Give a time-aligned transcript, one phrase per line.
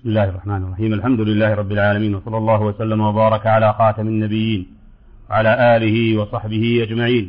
[0.00, 4.62] بسم الله الرحمن الرحيم الحمد لله رب العالمين وصلى الله وسلم وبارك على خاتم النبيين
[5.30, 7.26] وعلى آله وصحبه أجمعين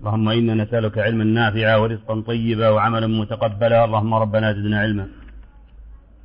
[0.00, 5.06] اللهم إنا نسألك علما نافعا ورزقا طيبا وعملا متقبلا اللهم ربنا زدنا علما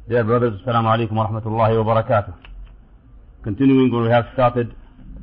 [0.09, 2.34] Dear brothers, Assalamu alaikum wa rahmatullahi wa barakatuh.
[3.44, 4.74] Continuing where we have started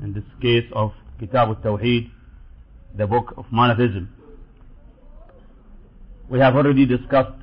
[0.02, 2.10] in this case of Kitab al-Tawheed,
[2.98, 4.10] the book of monotheism.
[6.28, 7.38] We have already discussed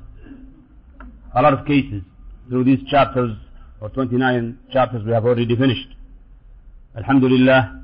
[1.34, 2.02] a lot of cases
[2.48, 3.36] through these chapters,
[3.80, 5.88] or 29 chapters we have already finished.
[6.96, 7.82] Alhamdulillah,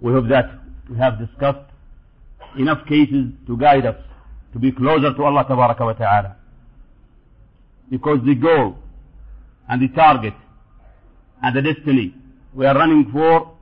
[0.00, 0.50] we hope that
[0.90, 1.70] we have discussed
[2.58, 3.96] enough cases to guide us
[4.52, 6.36] to be closer to Allah Tabaraka wa Ta'ala.
[7.90, 8.76] Because the goal
[9.68, 10.34] and the target
[11.42, 12.14] and the destiny
[12.54, 13.52] we are running for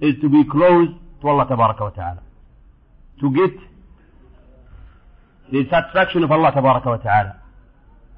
[0.00, 0.88] is to be close
[1.22, 2.22] to Allah Tabaraka wa Ta'ala.
[3.20, 3.50] To get
[5.52, 7.41] the satisfaction of Allah Tabaraka wa Ta'ala.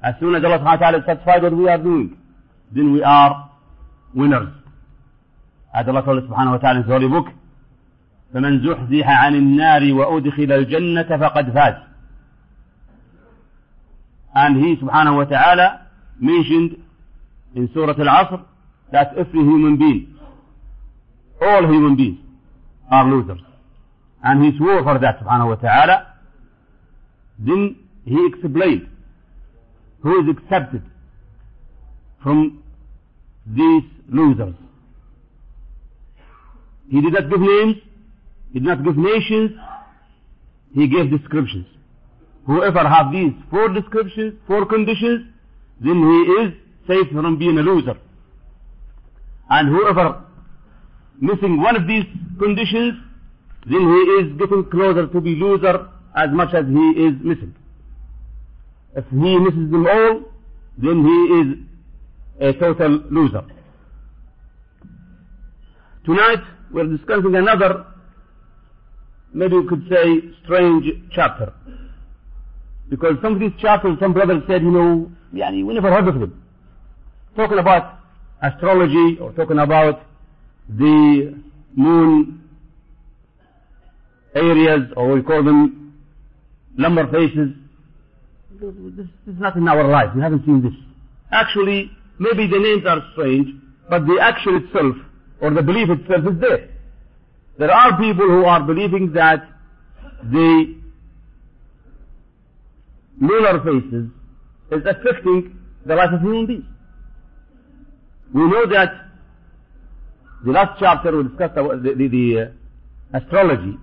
[0.05, 2.15] As soon as Allah subhanahu wa ta'ala is satisfied what we are doing,
[2.71, 3.49] then we are
[4.13, 4.53] winners.
[5.73, 7.25] As Allah told us subhanahu wa ta'ala in His holy book,
[8.33, 11.75] فمن زحزح عن النار وأدخل الجنة فقد فاز.
[14.35, 15.87] And He subhanahu wa ta'ala
[16.19, 16.83] mentioned
[17.55, 18.45] in Surah Al-Asr
[18.91, 20.19] that every human being,
[21.41, 22.19] all human beings
[22.91, 23.39] are losers.
[24.23, 26.13] And He swore for that subhanahu wa ta'ala.
[27.39, 28.89] Then He explained
[30.05, 30.83] who is accepted
[32.21, 32.63] from
[33.47, 34.53] these losers.
[36.91, 37.77] He did not give names,
[38.53, 39.51] he did not give nations,
[40.75, 41.65] he gave descriptions.
[42.45, 45.25] Whoever have these four descriptions, four conditions,
[45.81, 46.53] then he is
[46.87, 47.97] safe from being a loser.
[49.49, 50.23] And whoever
[51.19, 52.05] missing one of these
[52.37, 52.93] conditions,
[53.65, 57.55] then he is getting closer to be loser as much as he is missing.
[58.95, 60.21] If he misses them all,
[60.77, 63.43] then he is a total loser.
[66.05, 67.85] Tonight we're discussing another,
[69.33, 71.53] maybe we could say, strange chapter.
[72.89, 76.19] Because some of these chapters, some brothers said, you know, yani, we never heard of
[76.19, 76.43] them.
[77.35, 77.99] Talking about
[78.41, 80.03] astrology or talking about
[80.69, 81.35] the
[81.75, 82.41] moon
[84.35, 85.97] areas, or we call them
[86.77, 87.53] lunar phases,
[88.59, 90.09] this is not in our life.
[90.15, 90.73] We haven't seen this.
[91.31, 93.47] Actually, maybe the names are strange,
[93.89, 94.95] but the action itself,
[95.41, 96.69] or the belief itself is there.
[97.57, 99.47] There are people who are believing that
[100.23, 100.75] the
[103.21, 104.09] lunar phases
[104.71, 106.65] is affecting the life of human beings.
[108.33, 108.89] We know that
[110.45, 113.77] the last chapter we discussed the, the, the uh, astrology,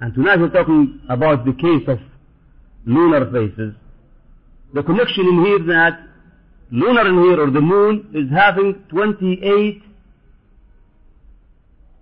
[0.00, 1.98] and tonight we're talking about the case of
[2.84, 3.74] lunar phases.
[4.74, 6.00] The connection in here that
[6.70, 9.82] lunar in here or the moon is having 28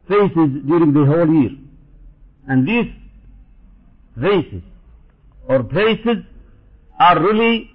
[0.08, 1.50] phases during the whole year.
[2.48, 2.92] And these
[4.20, 4.62] phases
[5.48, 6.24] or places
[6.98, 7.70] are really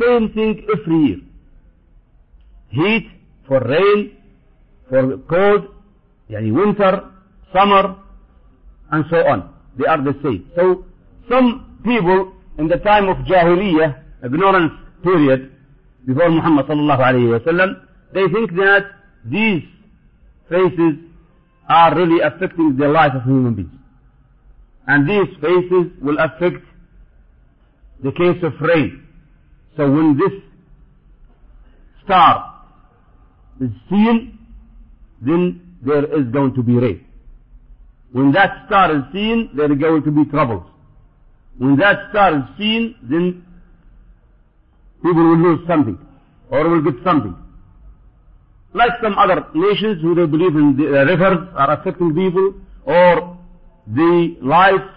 [0.00, 1.20] same thing every year.
[2.70, 3.10] Heat
[3.46, 4.16] for rain,
[4.88, 5.68] for cold,
[6.30, 7.10] yani winter,
[7.52, 7.96] summer,
[8.90, 9.57] and so on.
[9.78, 10.50] They are the same.
[10.56, 10.84] So
[11.28, 14.72] some people in the time of Jahiliyyah, ignorance
[15.02, 15.52] period,
[16.06, 17.80] before Muhammad sallallahu alayhi wasallam,
[18.12, 18.86] they think that
[19.24, 19.62] these
[20.48, 20.94] phases
[21.68, 23.70] are really affecting the life of human beings.
[24.86, 26.64] And these phases will affect
[28.02, 29.06] the case of rain.
[29.76, 30.32] So when this
[32.04, 32.64] star
[33.60, 34.38] is seen,
[35.20, 37.04] then there is going to be rain.
[38.12, 40.64] When that star is seen, there are going to be troubles.
[41.58, 43.44] When that star is seen, then
[45.02, 45.98] people will lose something
[46.50, 47.36] or will get something.
[48.74, 52.54] Like some other nations who they believe in the uh, rivers are affecting people
[52.84, 53.38] or
[53.86, 54.88] the life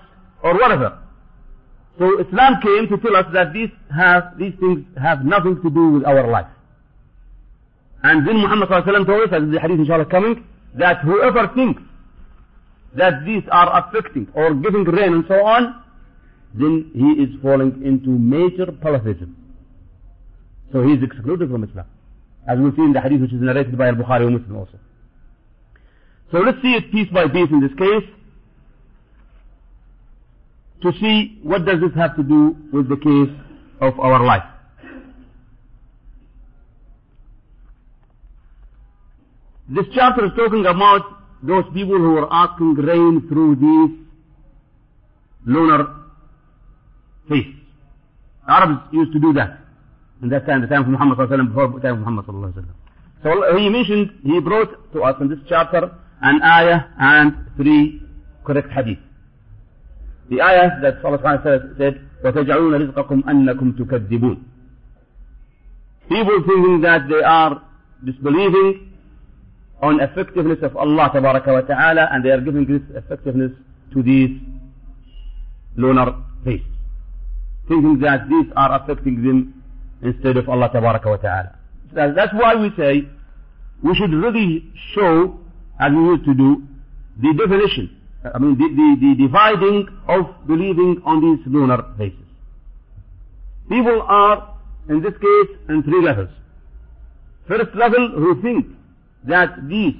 [0.43, 0.99] or whatever.
[1.99, 5.90] So Islam came to tell us that these have, these things have nothing to do
[5.91, 6.47] with our life.
[8.03, 10.43] And then Muhammad told us, as the hadith inshallah coming,
[10.75, 11.81] that whoever thinks
[12.96, 15.84] that these are affecting or giving rain and so on,
[16.53, 19.35] then he is falling into major polytheism.
[20.72, 21.85] So he is excluded from Islam.
[22.47, 24.79] As we see in the hadith which is narrated by Al-Bukhari and Muslim also.
[26.32, 28.09] So let's see it piece by piece in this case
[30.82, 33.35] to see what does this have to do with the case
[33.82, 34.44] of our life.
[39.70, 43.97] This chapter is talking about those people who were asking rain through these
[45.46, 45.96] lunar
[47.29, 47.53] phases.
[48.47, 49.59] Arabs used to do that
[50.22, 52.66] in that time, the time of Muhammad sallallahu before the time of Muhammad.
[53.23, 55.91] So he mentioned, he brought to us in this chapter
[56.22, 58.02] an ayah and three
[58.46, 58.99] correct hadith.
[60.29, 64.37] The ayah that Allah said, said وَتَجْعَلُونَ رِزْقَكُمْ أَنَّكُمْ تُكَذِّبُونَ
[66.09, 67.61] People thinking that they are
[68.05, 68.91] disbelieving
[69.81, 73.51] on effectiveness of Allah ta'ala and they are giving this effectiveness
[73.93, 74.39] to these
[75.75, 76.66] lunar phases.
[77.67, 79.63] Thinking that these are affecting them
[80.03, 81.55] instead of Allah ta'ala.
[81.93, 83.07] That's why we say
[83.83, 85.39] we should really show,
[85.79, 86.63] as we used to do,
[87.19, 87.97] the definition,
[88.34, 92.19] I mean the, the, the dividing of believing on these lunar phases.
[93.67, 94.55] People are,
[94.89, 96.29] in this case, in three levels.
[97.47, 98.67] First level, who think
[99.28, 99.96] that these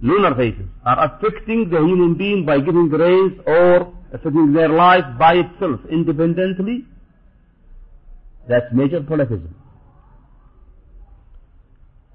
[0.00, 5.34] lunar phases are affecting the human being by giving rays or affecting their life by
[5.34, 6.84] itself independently.
[8.48, 9.54] That's major polytheism.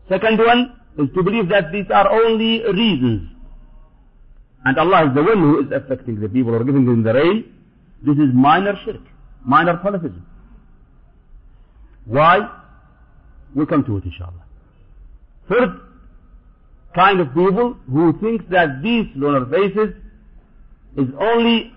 [0.09, 3.29] Second one is to believe that these are only reasons.
[4.65, 7.53] And Allah is the one who is affecting the people or giving them the rain.
[8.01, 9.01] This is minor shirk,
[9.45, 10.25] minor polytheism.
[12.05, 12.39] Why?
[13.53, 14.43] We'll come to it inshallah
[15.48, 15.80] Third
[16.94, 19.94] kind of people who thinks that these lunar phases
[20.96, 21.72] is only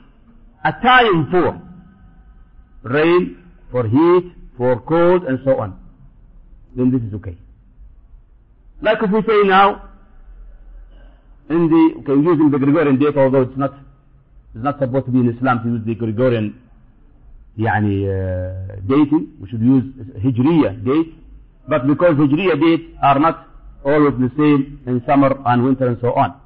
[0.64, 1.62] a time for
[2.84, 3.38] rain,
[3.72, 5.80] for heat, for cold and so on.
[6.76, 7.38] Then this is okay.
[8.82, 9.90] Like if we say now,
[11.50, 13.74] in the, okay, using the Gregorian date, although it's not,
[14.56, 16.56] it's not supposed to be in Islam to use the Gregorian
[17.58, 19.84] يعني uh, dating, we should use
[20.24, 21.14] Hijriya date,
[21.68, 23.48] but because Hijriya dates are not
[23.87, 26.41] always the same in summer and winter and so on.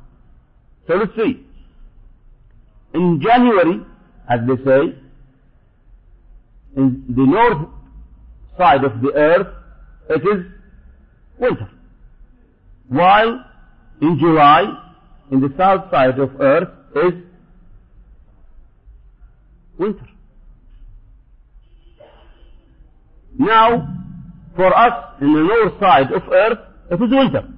[0.87, 1.45] So let's see.
[2.93, 3.81] In January,
[4.29, 4.81] as they say,
[6.77, 7.69] in the north
[8.59, 9.47] side of the earth,
[10.11, 10.47] it is
[11.39, 11.69] winter.
[12.89, 13.45] While
[14.03, 14.65] in July,
[15.31, 17.15] in the south side of earth is
[19.79, 20.07] winter.
[23.39, 23.97] Now,
[24.57, 26.59] for us in the north side of earth,
[26.91, 27.49] it is winter.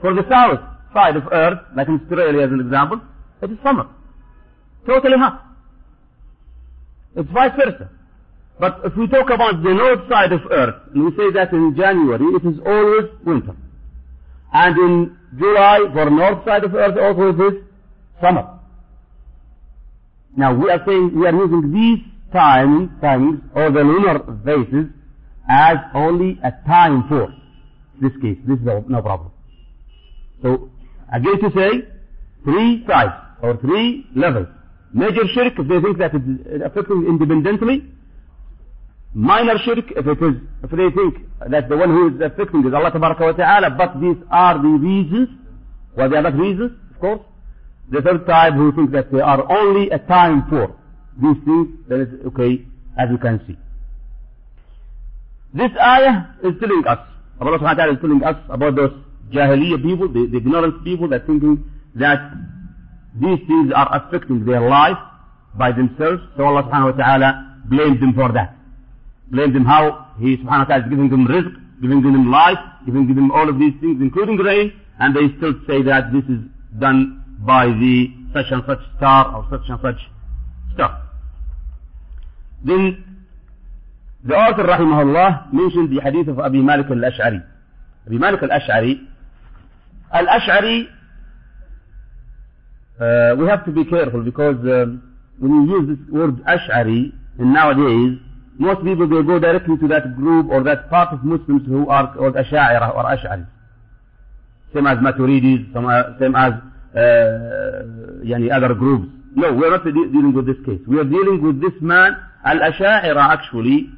[0.00, 0.60] For the south
[0.92, 3.00] side of earth, like in Australia as an example,
[3.42, 3.88] it is summer.
[4.86, 5.42] Totally hot.
[7.16, 7.90] It's vice versa.
[8.58, 11.74] But if we talk about the north side of earth, and we say that in
[11.76, 13.56] January, it is always winter.
[14.52, 17.62] And in July, for north side of earth, also it is
[18.20, 18.60] summer.
[20.36, 21.98] Now we are saying we are using these
[22.32, 24.86] time, times, or the lunar phases,
[25.48, 27.32] as only a time for
[28.00, 28.38] this case.
[28.46, 29.30] This is no, problem.
[30.42, 30.70] So,
[31.12, 31.88] again to say,
[32.44, 34.48] three types, or three levels.
[34.92, 37.90] Major shirk, if they think that it's affecting independently.
[39.12, 42.74] Minor shirk, if it is, if they think that the one who is affecting is
[42.74, 45.28] Allah wa ta'ala, but these are the reasons,
[45.96, 47.20] well they are not reasons, of course.
[47.90, 50.74] The third type who think that they are only a time for
[51.20, 52.64] these things, that is okay,
[52.98, 53.56] as you can see.
[55.52, 56.98] This ayah is telling us,
[57.40, 58.92] Allah subhanahu wa ta'ala is telling us about those
[59.32, 61.64] jahiliyyah people, the, the ignorant people that thinking
[61.96, 62.20] that
[63.20, 64.98] these things are affecting their life
[65.56, 66.22] by themselves.
[66.36, 68.56] So Allah subhanahu wa ta'ala blamed them for that.
[69.30, 71.50] Blamed them how He subhanahu wa ta'ala is giving them rizq,
[71.82, 75.82] giving them life, giving them all of these things, including rain, and they still say
[75.82, 76.40] that this is
[76.78, 80.00] done by the such and such star or such and such
[80.74, 81.02] star.
[82.64, 83.13] Then
[84.24, 87.44] the author rahimahullah mentioned the hadith of Abi Malik al-Ash'ari.
[88.06, 89.06] Abi Malik al-Ash'ari,
[90.12, 90.88] al-Ash'ari,
[93.00, 95.02] uh, we have to be careful because um,
[95.38, 98.18] when you use this word Ash'ari, and nowadays,
[98.58, 102.14] most people they go directly to that group or that part of Muslims who are
[102.14, 103.46] called Ash'ari or Ash'ari.
[104.72, 105.72] Same as Maturidis,
[106.18, 106.52] same as
[106.96, 109.08] uh, yani other groups.
[109.36, 110.80] No, we are not de dealing with this case.
[110.86, 112.16] We are dealing with this man.
[112.44, 113.90] Al-Asha'ira actually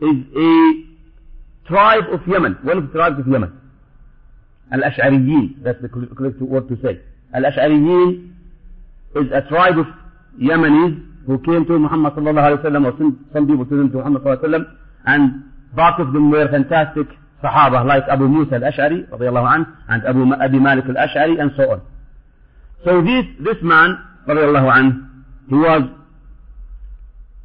[0.00, 3.52] is a tribe of Yemen, one of the tribes of Yemen.
[4.72, 7.00] Al-Ash'ariyin, that's the correct word to say.
[7.34, 8.32] Al-Ash'ariyin
[9.16, 9.86] is a tribe of
[10.40, 13.90] Yemenis who came to Muhammad sallallahu alayhi wa sallam, or some, some people to them
[13.90, 14.76] to Muhammad sallallahu alayhi wa sallam,
[15.06, 15.44] and
[15.76, 17.06] part of them were fantastic
[17.42, 21.82] Sahaba like Abu Musa al-Ash'ari radiallahu anhu, and Abu Abi Malik al-Ash'ari, and so on.
[22.84, 23.96] So this, this man,
[24.28, 25.08] radiallahu anhu,
[25.48, 25.82] he was,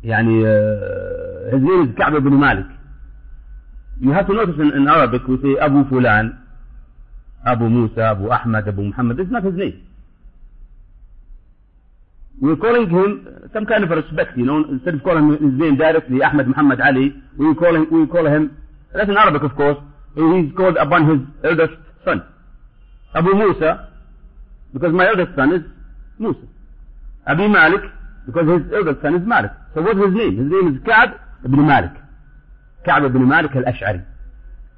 [0.04, 2.67] يعني, uh, his name is Ka'b ibn Malik.
[4.01, 6.37] You have to notice in, in Arabic we say Abu Fulan,
[7.47, 9.21] Abu Musa, Abu Ahmad, Abu Muhammad.
[9.21, 9.87] Is not his name.
[12.41, 16.23] we're calling him some kind of respect, you know, instead of calling his name directly,
[16.23, 18.57] Ahmed Muhammad Ali, we call him, we call him,
[18.95, 19.77] that's in Arabic of course,
[20.15, 22.25] he's called upon his eldest son.
[23.15, 23.91] Abu Musa,
[24.73, 25.63] because my eldest son is
[26.19, 26.47] Musa.
[27.27, 27.83] Abi Malik,
[28.25, 29.51] because his eldest son is Malik.
[29.75, 30.39] So what's his name?
[30.39, 31.11] His name is Ka'b
[31.45, 31.93] ibn Malik.
[32.85, 34.05] Ka'b ibn Malik al-Ash'ari.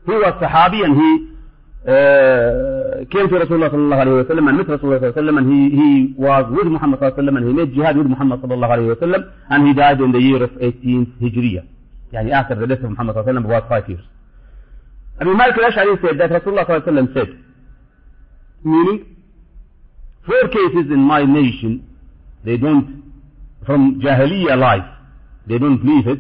[0.07, 1.11] He was Sahabi and he
[1.87, 5.38] uh, came to Rasulullah sallallahu alayhi wa sallam and met Rasulullah sallallahu alayhi wa sallam
[5.38, 8.07] and he, he was with Muhammad sallallahu alayhi wa sallam and he made jihad with
[8.07, 11.62] Muhammad sallallahu alayhi wa sallam and he died in the year of 18th Hijriya.
[12.12, 14.04] Yani after the death of Muhammad sallallahu alayhi wa sallam about five years.
[15.21, 17.28] Abu Malik al-Ash'ari said that Rasulullah sallallahu alayhi wa sallam said,
[18.64, 19.16] meaning,
[20.26, 21.87] four cases in my nation,
[22.45, 23.02] they don't,
[23.66, 24.88] from Jahiliyyah life,
[25.47, 26.19] they don't leave it,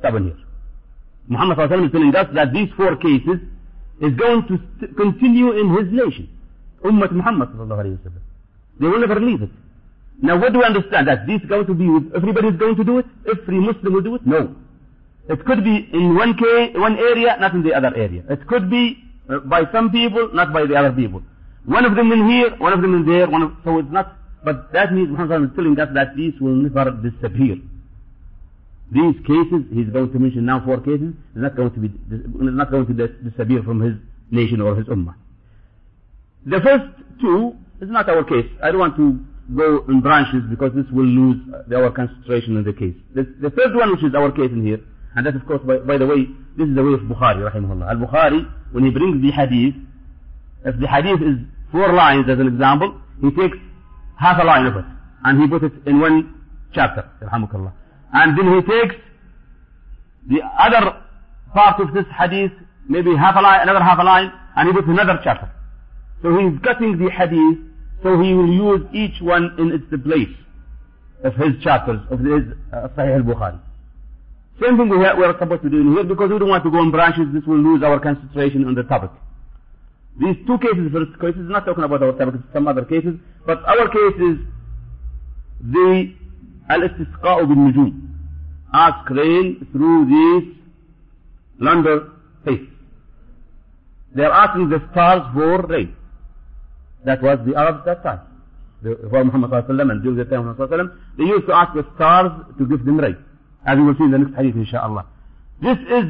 [0.00, 0.40] stubborn here.
[1.28, 3.38] Muhammad is telling us that these four cases
[4.00, 4.58] is going to
[4.94, 6.28] continue in his nation.
[6.84, 7.50] Ummah Muhammad
[8.80, 9.50] They will never leave it.
[10.22, 11.08] Now what do we understand?
[11.08, 13.06] That this is going to be everybody is going to do it?
[13.30, 14.26] Every Muslim will do it?
[14.26, 14.56] No.
[15.28, 18.24] It could be in one, case, one area, not in the other area.
[18.28, 18.98] It could be
[19.30, 21.22] uh, by some people, not by the other people.
[21.66, 24.16] One of them in here, one of them in there, one of, so it's not,
[24.44, 27.56] but that means Muhammad is telling us that these will never disappear.
[28.92, 32.70] These cases, he's going to mention now four cases, is not going to be, not
[32.70, 33.94] going to disappear from his
[34.30, 35.14] nation or his ummah.
[36.46, 36.84] The first
[37.20, 38.46] two is not our case.
[38.62, 39.20] I don't want to
[39.54, 41.38] go in branches because this will lose
[41.74, 42.94] our concentration in the case.
[43.14, 44.80] The, the third one, which is our case in here,
[45.14, 47.90] and that of course, by, by the way, this is the way of Bukhari, rahimahullah.
[47.90, 48.42] Al-Bukhari,
[48.72, 49.74] when he brings the hadith,
[50.64, 51.36] if the hadith is
[51.70, 53.56] four lines as an example, he takes
[54.18, 54.84] half a line of it,
[55.24, 56.34] and he puts it in one
[56.72, 57.72] chapter, rahmukallah.
[58.12, 58.96] And then he takes
[60.28, 61.02] the other
[61.54, 62.52] part of this hadith,
[62.88, 65.50] maybe half a line, another half a line, and he puts another chapter.
[66.22, 67.58] So he's cutting the hadith,
[68.02, 70.34] so he will use each one in its place
[71.24, 73.60] of his chapters, of his uh, Sahih al-Bukhari.
[74.60, 76.82] Same thing we, are, supposed to do in here because we don't want to go
[76.82, 79.10] in branches, this will lose our concentration on the topic.
[80.18, 83.64] These two cases, first case is not talking about our topic, some other cases, but
[83.64, 84.36] our case is
[85.62, 86.12] the
[86.74, 87.88] al-istisqa'u bin-nujum.
[88.72, 90.46] Ask rain through these
[91.58, 92.12] lunar
[92.44, 92.68] phases.
[94.14, 95.94] They are asking the stars for rain.
[97.04, 98.20] That was the Arabs that time.
[98.82, 102.32] For Muhammad sallallahu and during the time of Muhammad they used to ask the stars
[102.58, 103.16] to give them rain.
[103.66, 105.06] As we will see in the next hadith inshallah.
[105.60, 106.04] This is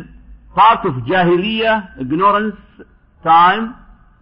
[0.55, 2.57] part of Jahiliyyah, ignorance,
[3.25, 3.75] time,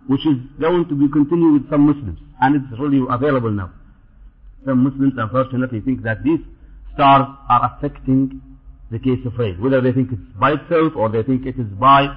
[0.07, 2.19] which is going to be continued with some Muslims.
[2.41, 3.71] And it's really available now.
[4.65, 6.41] Some Muslims unfortunately think that these
[6.95, 8.43] stars are affecting
[8.91, 9.61] the case of rain.
[9.61, 12.09] Whether they think it's by itself or they think it is by,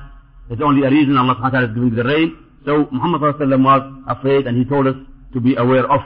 [0.49, 2.37] it's only a reason Allah subhanahu wa ta'ala is giving the rain.
[2.65, 3.35] So Muhammad was
[4.07, 4.95] afraid and he told us
[5.33, 6.01] to be aware of.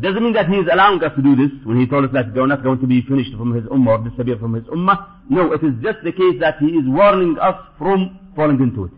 [0.00, 2.32] Doesn't mean that he is allowing us to do this when he told us that
[2.34, 5.06] they're not going to be finished from his ummah or disappear from his ummah.
[5.28, 8.92] No, it is just the case that he is warning us from falling into it.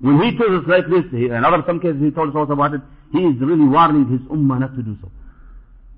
[0.00, 2.74] When he tells us like this, in other some cases he told us also about
[2.74, 5.10] it, he is really warning his ummah not to do so.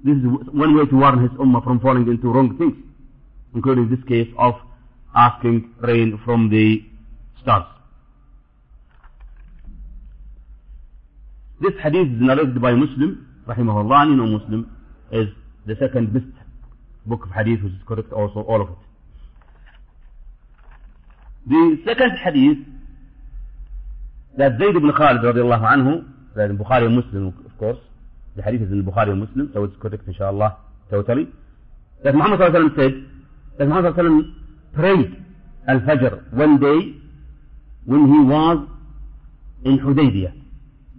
[0.03, 2.75] This is one way to warn his ummah from falling into wrong things,
[3.55, 4.55] including this case of
[5.15, 6.83] asking rain from the
[7.43, 7.67] stars.
[11.61, 14.77] This hadith is narrated by Muslim, rahimahullah, and you know Muslim
[15.13, 15.29] is
[15.67, 16.25] the second best
[17.05, 18.77] book of hadith which is correct also, all of it.
[21.49, 22.59] The second hadith
[24.39, 27.79] that Zayd ibn Khalid radiallahu anhu, that in Bukhari and Muslim of course,
[28.37, 30.57] in Bukhari and Muslim, so it's correct inshallah,
[30.91, 31.29] totally.
[32.05, 33.05] That Muhammad sallallahu alayhi wa said,
[33.59, 34.35] that Muhammad sallallahu alayhi
[34.73, 35.25] wa prayed
[35.69, 36.95] al-Fajr one day
[37.85, 38.69] when he was
[39.65, 40.33] in Hudaybiyah.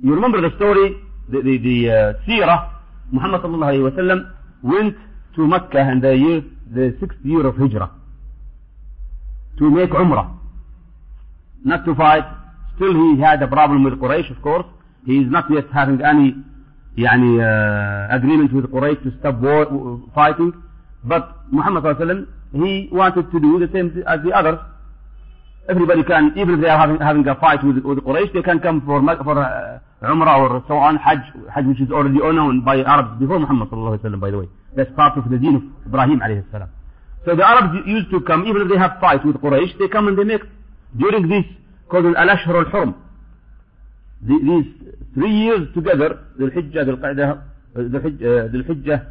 [0.03, 0.97] You remember the story,
[1.29, 2.71] the, the, the uh, seerah,
[3.11, 4.33] Muhammad sallallahu alayhi wa sallam
[4.63, 4.95] went
[5.35, 7.91] to Mecca in the year, the sixth year of Hijrah
[9.57, 10.38] to make Umrah,
[11.63, 12.23] not to fight.
[12.75, 14.65] Still he had a problem with Quraysh, of course.
[15.05, 16.35] He is not yet having any
[16.96, 20.52] يعني, uh, agreement with Quraysh to stop war, fighting.
[21.04, 24.58] But Muhammad sallallahu alayhi wa sallam, he wanted to do the same as the others.
[25.68, 28.60] Everybody can, even if they are having, having a fight with, with Quraysh, they can
[28.60, 31.20] come for, for uh, Umrah or so on, Hajj,
[31.52, 34.38] Hajj which is already known by Arabs before Muhammad sallallahu alayhi wa sallam, by the
[34.38, 34.48] way.
[34.76, 36.70] That's part of the deen of Ibrahim alayhi salam.
[37.25, 40.08] So the Arabs used to come, even if they have fight with Quraysh, they come
[40.08, 40.42] and they make,
[40.96, 41.44] during this,
[41.88, 42.94] called al-Ashhur al-Hurum,
[44.22, 44.64] these
[45.13, 49.05] three years together, the Hijjah, the Qa'dah, the uh, uh, Hijjah,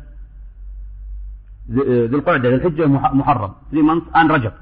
[1.68, 4.54] the uh, Qa'dah, Dhul Hijjah, Muharram, three months and Rajab.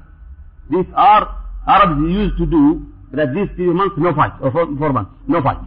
[0.69, 1.35] These are
[1.67, 5.41] Arabs used to do that these three months no fight, or four, four months, no
[5.41, 5.57] fight.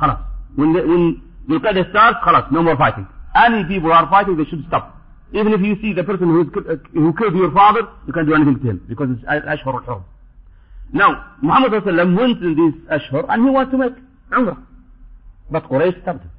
[0.00, 0.24] Khalas.
[0.56, 3.06] When, the, when Dhul Qa'dah starts, khalas, no more fighting.
[3.34, 4.96] Any people are fighting, they should stop.
[5.32, 8.34] Even if you see the person who, is, who killed your father, you can't do
[8.34, 10.02] anything to him because it's Ashhar al-Hurum.
[10.92, 13.92] Now, Muhammad went in these Ashhar and he wanted to make
[14.32, 14.58] Umrah.
[15.50, 16.30] But Quraysh stopped him.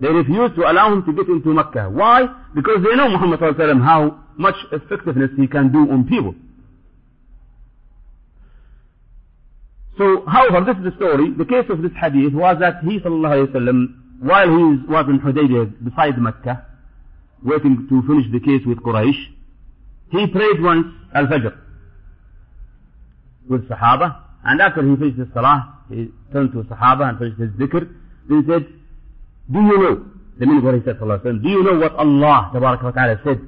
[0.00, 1.88] They refused to allow him to get into Mecca.
[1.90, 2.26] Why?
[2.54, 6.34] Because they know Muhammad ﷺ how much effectiveness he can do on people.
[9.96, 11.30] So, however, this is the story.
[11.38, 13.88] The case of this hadith was that he, sallallahu alayhi
[14.20, 16.66] wa while he was in Hudaybiyah beside Mecca,
[17.44, 19.20] waiting to finish the case with Quraysh,
[20.10, 21.56] he prayed once Al-Fajr
[23.48, 27.50] with Sahaba, and after he finished his Salah, he turned to Sahaba and finished his
[27.50, 27.88] dhikr,
[28.28, 28.66] then he said,
[29.52, 30.04] do you know,
[30.38, 33.40] the meaning of what he said, wa do you know what Allah wa ta'ala said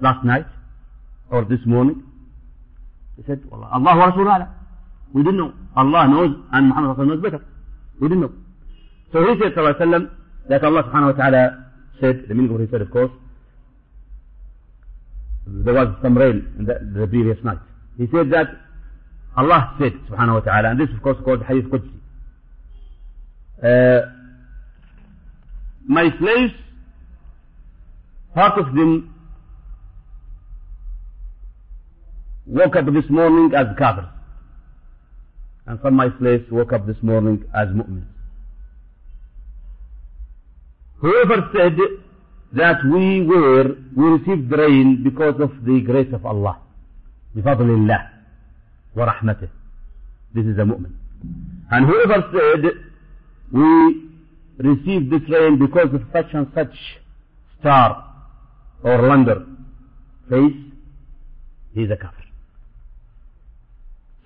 [0.00, 0.46] last night,
[1.30, 2.02] or this morning?
[3.16, 4.48] He said, Allah wa Rasul
[5.12, 5.52] We didn't know.
[5.76, 7.44] Allah knows, and Muhammad knows better.
[8.00, 8.32] We didn't know.
[9.12, 10.10] So he said, sallam,
[10.48, 11.66] that Allah subhanahu wa ta'ala
[12.00, 13.10] said, the meaning of what he said, of course,
[15.46, 17.58] there was some rain in the, the previous night.
[17.96, 18.48] He said that
[19.36, 21.92] Allah said, subhanahu wa ta'ala, and this of course called Hadith Qudsi.
[23.63, 24.01] Uh,
[25.87, 26.53] my slaves,
[28.33, 29.13] part of them
[32.45, 34.09] woke up this morning as kafirs.
[35.67, 38.07] And some of my slaves woke up this morning as mu'mins.
[40.97, 41.77] Whoever said
[42.53, 46.57] that we were, we received rain because of the grace of Allah.
[47.35, 48.09] بفضل الله
[48.95, 49.47] ورحمته.
[50.33, 50.91] This is a mu'min.
[51.71, 52.65] And whoever said
[53.52, 54.10] we
[54.58, 56.74] received this rain because of such and such
[57.60, 58.04] star
[58.82, 59.46] or lunar
[60.28, 60.52] phase,
[61.74, 62.24] he is a kafir.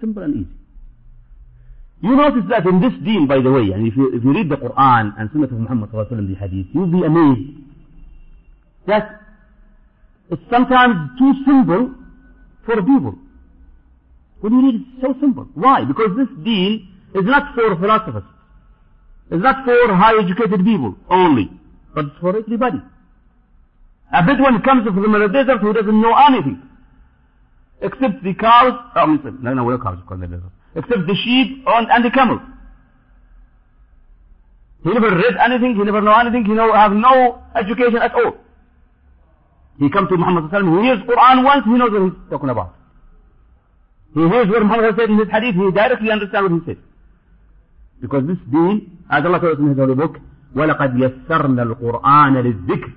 [0.00, 0.60] Simple and easy.
[2.02, 4.48] You notice that in this deen, by the way, and if you, if you read
[4.48, 7.58] the Quran and Sunnah of Muhammad the hadith, you'll be amazed
[8.86, 9.20] that
[10.30, 11.94] it's sometimes too simple
[12.64, 13.14] for people.
[14.40, 15.46] When you read it, it's so simple.
[15.54, 15.84] Why?
[15.84, 18.24] Because this deen is not for philosophers.
[19.30, 21.50] It's not for high educated people only,
[21.94, 22.80] but it's for everybody.
[24.12, 26.60] A Bedouin comes from the desert who doesn't know anything.
[27.80, 29.06] Except the cows, oh,
[29.40, 30.20] no, no, we're cows, of course,
[30.74, 32.40] except the sheep and, and the camel.
[34.82, 38.34] He never read anything, he never know anything, he know, have no education at all.
[39.78, 42.74] He comes to Muhammad he hears Quran once, he knows what he's talking about.
[44.12, 46.78] He hears what Muhammad said in his hadith, he directly understands what he said.
[48.00, 50.16] Because this deen, as Allah tells in his holy book,
[50.54, 52.90] وَلَقَدْ يَسَّرْنَا الْقُرْآنَ لِلذِّكْرِ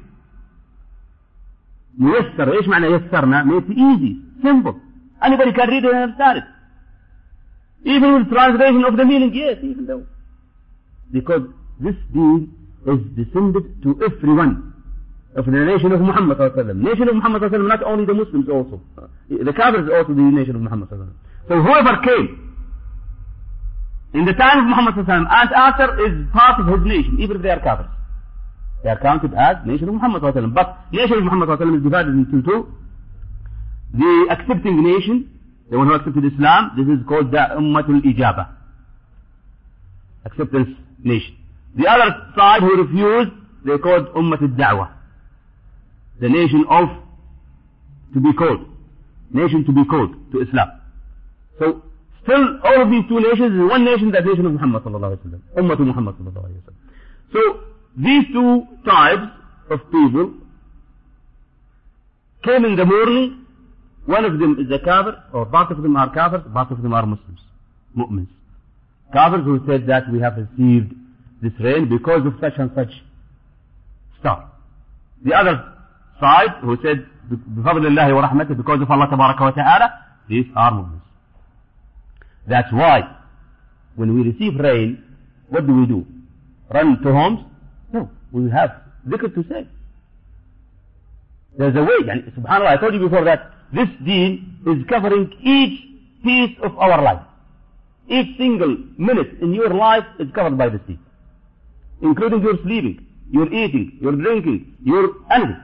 [2.00, 4.76] ميسر إيش معنى يسرنا made easy simple
[5.22, 6.44] anybody can read it and understand it
[7.86, 10.06] even with translation of the meaning, yes, even though.
[11.12, 11.44] Because
[11.80, 12.54] this deen
[12.88, 14.74] is descended to everyone
[15.36, 16.38] of the nation of Muhammad
[16.78, 18.82] Nation of Muhammad not only the Muslims also.
[19.30, 20.90] The Kafirs also the nation of Muhammad
[21.48, 22.43] So whoever came
[24.14, 27.50] in the time of Muhammad and after is part of his nation, even if they
[27.50, 27.90] are Kafirs.
[28.84, 30.22] They are counted as nation of Muhammad
[30.54, 32.68] But nation of Muhammad is divided into two.
[33.94, 35.34] The accepting nation
[35.70, 38.50] the one who accepted Islam, this is called the Ummatul Ijaba.
[40.26, 40.70] Acceptance
[41.04, 41.36] nation.
[41.76, 43.32] The other side who refused,
[43.66, 44.92] they called Ummatul Da'wah.
[46.20, 46.90] The nation of
[48.14, 48.68] to be called.
[49.32, 50.70] Nation to be called to Islam.
[51.58, 51.82] So,
[52.24, 52.44] still
[52.90, 55.42] these two nations is one nation, that nation of Muhammad sallallahu alayhi wa sallam.
[55.58, 56.82] Ummatul Muhammad sallallahu alayhi wa sallam.
[57.34, 57.42] So,
[57.98, 59.28] these two types
[59.70, 60.34] of people
[62.44, 63.44] came in the morning
[64.06, 66.94] one of them is a kafir, or part of them are kafirs, part of them
[66.94, 67.40] are Muslims,
[67.98, 68.28] mu'mins.
[69.16, 70.94] Kafirs who said that we have received
[71.42, 72.92] this rain because of such and such
[74.20, 74.52] star.
[75.24, 75.74] The other
[76.20, 79.90] side who said, بفضل الله ورحمته, because of Allah تبارك وتعالى,
[80.28, 81.03] these are mu'mins.
[82.48, 83.02] That's why,
[83.96, 85.04] when we receive rain,
[85.50, 86.06] what do we do?
[86.74, 87.40] Run to homes?
[87.92, 88.72] No, we have
[89.08, 89.68] dhikr to say.
[91.58, 95.80] There's a way, and subhanAllah, I told you before that this deen is covering each
[96.24, 97.22] piece of our life.
[98.08, 101.00] Each single minute in your life is covered by this deen.
[102.02, 105.62] Including your sleeping, your eating, your drinking, your anything.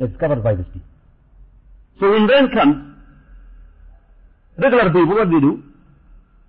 [0.00, 0.82] It's covered by this deen.
[2.00, 2.93] So when rain comes,
[4.58, 5.62] regular people, what do they do?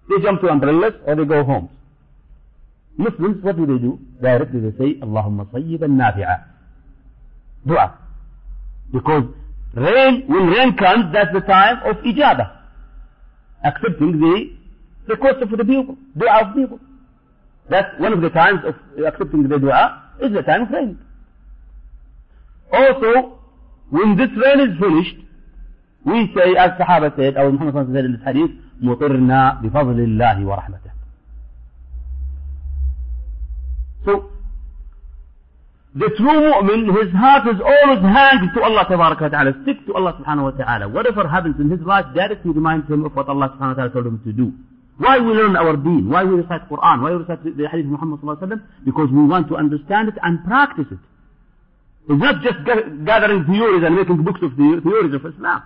[0.10, 1.70] They jump to umbrellas or they go home.
[2.98, 4.00] Muslims, what do they do?
[4.22, 6.44] Directly they say, Allahumma sayyiban nafi'a.
[7.66, 7.98] Dua.
[8.94, 9.26] Because
[9.76, 12.50] Rain, when rain comes, that's the time of ijabah.
[13.66, 14.56] Accepting the
[15.08, 16.80] request of the people, dua of people.
[17.70, 20.98] That's one of the times of accepting the dua is the time of rain.
[22.72, 23.38] Also,
[23.90, 25.18] when this rain is finished,
[26.06, 30.92] say, as Sahaba said, or Muhammad said in this hadith, مطرنا بفضل الله ورحمته.
[34.06, 34.30] So,
[35.96, 39.96] the true mu'min, his heart is always hanged to Allah Tabaraka wa ta'ala, stick to
[39.96, 40.90] Allah Subhanahu wa ta'ala.
[40.90, 44.06] Whatever happens in his life directly reminds him of what Allah Subhanahu wa ta'ala told
[44.06, 44.54] him to do.
[44.98, 46.10] Why we learn our deen?
[46.10, 47.02] Why we recite Quran?
[47.02, 48.86] Why we recite the hadith of Muhammad sallallahu alaihi wasallam?
[48.86, 51.00] Because we want to understand it and practice it.
[52.08, 52.60] It's not just
[53.06, 55.64] gathering theories and making books of the theories of Islam.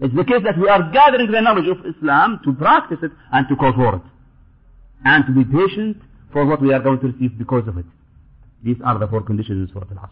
[0.00, 3.46] It's the case that we are gathering the knowledge of Islam to practice it and
[3.48, 4.02] to call for it.
[5.04, 5.98] And to be patient
[6.32, 7.84] for what we are going to receive because of it.
[8.64, 10.10] These are the four conditions in Surah Al-Asr.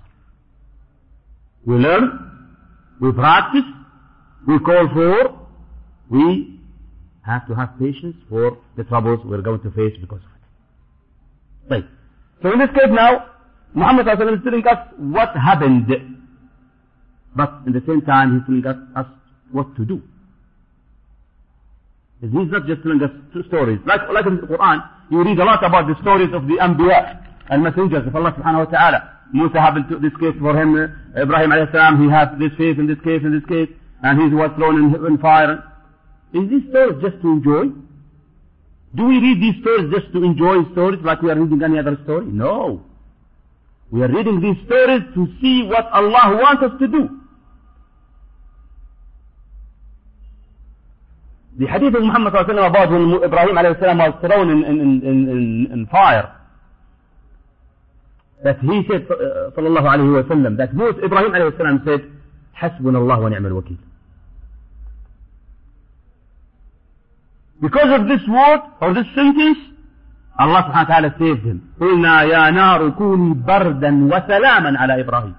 [1.64, 2.46] We learn,
[3.00, 3.64] we practice,
[4.46, 5.46] we call for,
[6.10, 6.60] we
[7.22, 10.30] have to have patience for the troubles we're going to face because of
[11.70, 11.74] it.
[11.74, 11.84] Right.
[12.42, 13.26] So in this case now,
[13.74, 15.86] Muhammad is telling us what happened.
[17.34, 19.06] But in the same time, he's telling us, us
[19.52, 20.02] what to do.
[22.20, 23.10] He's not just telling us
[23.48, 23.80] stories.
[23.84, 24.78] Like, like in the Quran,
[25.10, 27.18] you read a lot about the stories of the Anbiya
[27.50, 29.12] and messengers of Allah subhanahu wa ta'ala.
[29.32, 32.78] Musa happened to this case for him, uh, Ibrahim alayhi salam, he had this case
[32.78, 33.68] in this case in this case,
[34.02, 35.64] and he was thrown in, in fire.
[36.32, 37.74] Is these stories just to enjoy?
[38.94, 41.98] Do we read these stories just to enjoy stories like we are reading any other
[42.04, 42.26] story?
[42.26, 42.84] No.
[43.90, 47.21] We are reading these stories to see what Allah wants us to do.
[51.58, 56.34] The hadith of Muhammad about when Ibrahim was thrown in, in, in, fire.
[58.42, 62.10] That he said, uh, sallallahu alayhi wa sallam, that both Ibrahim alayhi salam said,
[62.54, 63.78] حسبنا الله ونعم الوكيل.
[67.60, 69.58] Because of this word or this sentence,
[70.38, 71.74] Allah wa ta'ala saved him.
[71.80, 75.34] قلنا يا نار كوني بردا وسلاما على إبراهيم.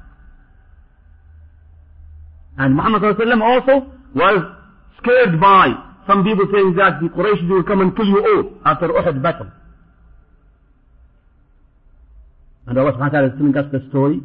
[2.57, 4.45] And Muhammad sallallahu also was
[5.01, 8.87] scared by some people saying that the Quraysh will come and kill you all after
[8.87, 9.47] Uhud battle.
[12.67, 14.21] And Allah subhanahu wa ta'ala is telling us the story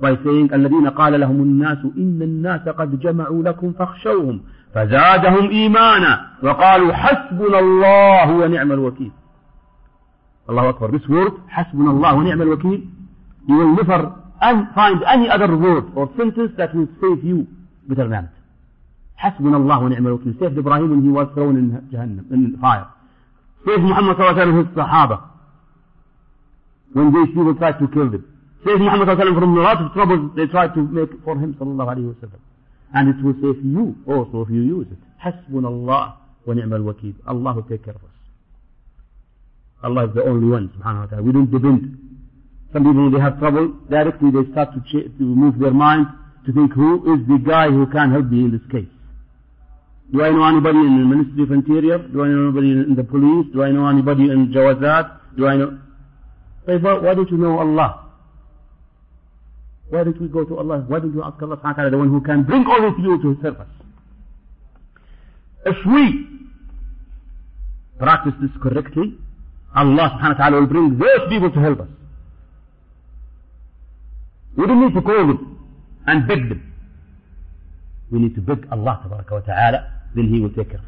[0.00, 4.40] by saying الذين قال لهم الناس إن الناس قد جمعوا لكم فاخشوهم
[4.74, 9.12] فزادهم إيمانا وقالوا حسبنا الله ونعم الوكيل
[10.50, 12.88] الله أكبر this word حسبنا الله ونعم الوكيل
[13.48, 14.12] you will never
[14.74, 17.46] find any other word or sentence that will save you
[17.88, 18.39] better than it
[19.20, 20.34] حسبنا الله ونعم الوكيل
[21.14, 22.86] was thrown in Jahannam in fire
[23.66, 25.18] saved Muhammad صلى الله عليه وسلم his Sahaba
[26.92, 28.24] when these people tried to kill them
[28.64, 31.10] saved Muhammad صلى الله عليه وسلم from a lot of troubles they tried to make
[31.24, 32.40] for him صلى الله عليه وسلم
[32.94, 34.98] and it will save you also if you use it.
[35.18, 36.12] حسبنا الله
[36.46, 37.14] ونعم الوكيل.
[37.26, 38.16] Allah will take care of us.
[39.82, 41.22] Allah is the only one, subhanahu wa ta'ala.
[41.22, 41.98] We don't depend.
[42.72, 46.06] Some people when they have trouble, directly they start to, to move their mind
[46.46, 48.88] to think who is the guy who can help me in this case.
[50.12, 51.98] Do I know anybody in the Ministry of Interior?
[51.98, 53.46] Do I know anybody in the police?
[53.52, 55.20] Do I know anybody in Jawazat?
[55.36, 55.78] Do I know?
[56.64, 58.06] Why don't you know Allah?
[59.90, 60.84] Why don't we go to Allah?
[60.88, 62.98] Why don't you ask Allah subhanahu wa ta'ala, the one who can bring all of
[62.98, 63.66] you to His service?
[65.66, 66.26] If we
[67.98, 69.18] practice this correctly,
[69.74, 71.88] Allah subhanahu wa ta'ala will bring those people to help us.
[74.56, 75.58] We don't need to call them
[76.06, 76.72] and beg them.
[78.10, 80.80] We need to beg Allah subhanahu wa ta'ala, ذي والذكر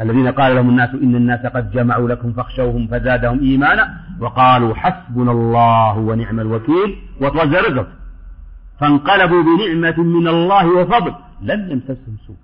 [0.00, 5.98] الذين قال لهم الناس إن الناس قد جمعوا لكم فاخشوهم فزادهم إيمانا وقالوا حسبنا الله
[5.98, 7.88] ونعم الوكيل وطوز رزق.
[8.80, 11.14] فانقلبوا بنعمة من الله وفضل.
[11.42, 12.36] لم يمسسهم سوء.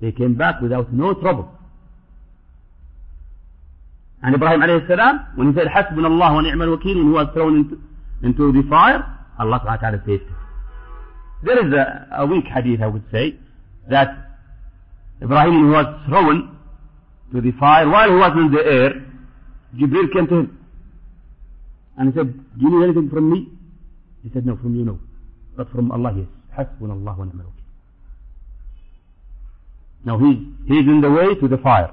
[0.00, 1.48] They came back without no trouble.
[4.22, 7.56] عن إبراهيم عليه السلام when he said حسبنا الله ونعم الوكيل when he was thrown
[7.56, 7.78] into,
[8.22, 9.04] into the fire
[9.38, 10.20] Allah تعالى says
[11.42, 13.36] there is a, a weak hadith I would say
[13.90, 14.08] that
[15.22, 16.56] Ibrahim was thrown
[17.32, 18.90] to the fire while he was in the air,
[19.76, 20.58] Jibril came to him
[21.98, 23.48] and he said, Do you need anything from me?
[24.22, 24.98] He said, No, from you, no.
[25.56, 26.26] But from Allah, yes.
[26.56, 27.26] Hasbunallah wa
[30.04, 31.92] Now he's, he's in the way to the fire.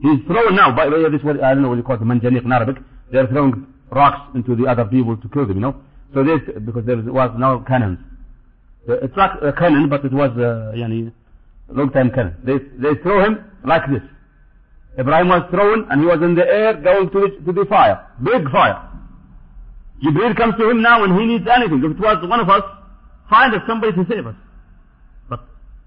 [0.00, 2.44] He's thrown now by, by this, what, I don't know what you call it, manjaniq
[2.44, 2.76] in Arabic.
[3.10, 5.76] They're throwing rocks into the other people to kill them, you know.
[6.12, 7.98] So this, because there was no cannons.
[8.87, 11.11] It's like a cannon, but it was, uh, yani,
[11.69, 12.35] long time cannon.
[12.43, 14.01] They, they throw him like this.
[14.97, 18.05] Ibrahim was thrown and he was in the air going to the, to the fire.
[18.23, 18.89] Big fire.
[20.03, 21.79] Jibril comes to him now when he needs anything.
[21.83, 22.63] If it was one of us,
[23.29, 24.35] find us somebody to save us.
[25.29, 25.41] But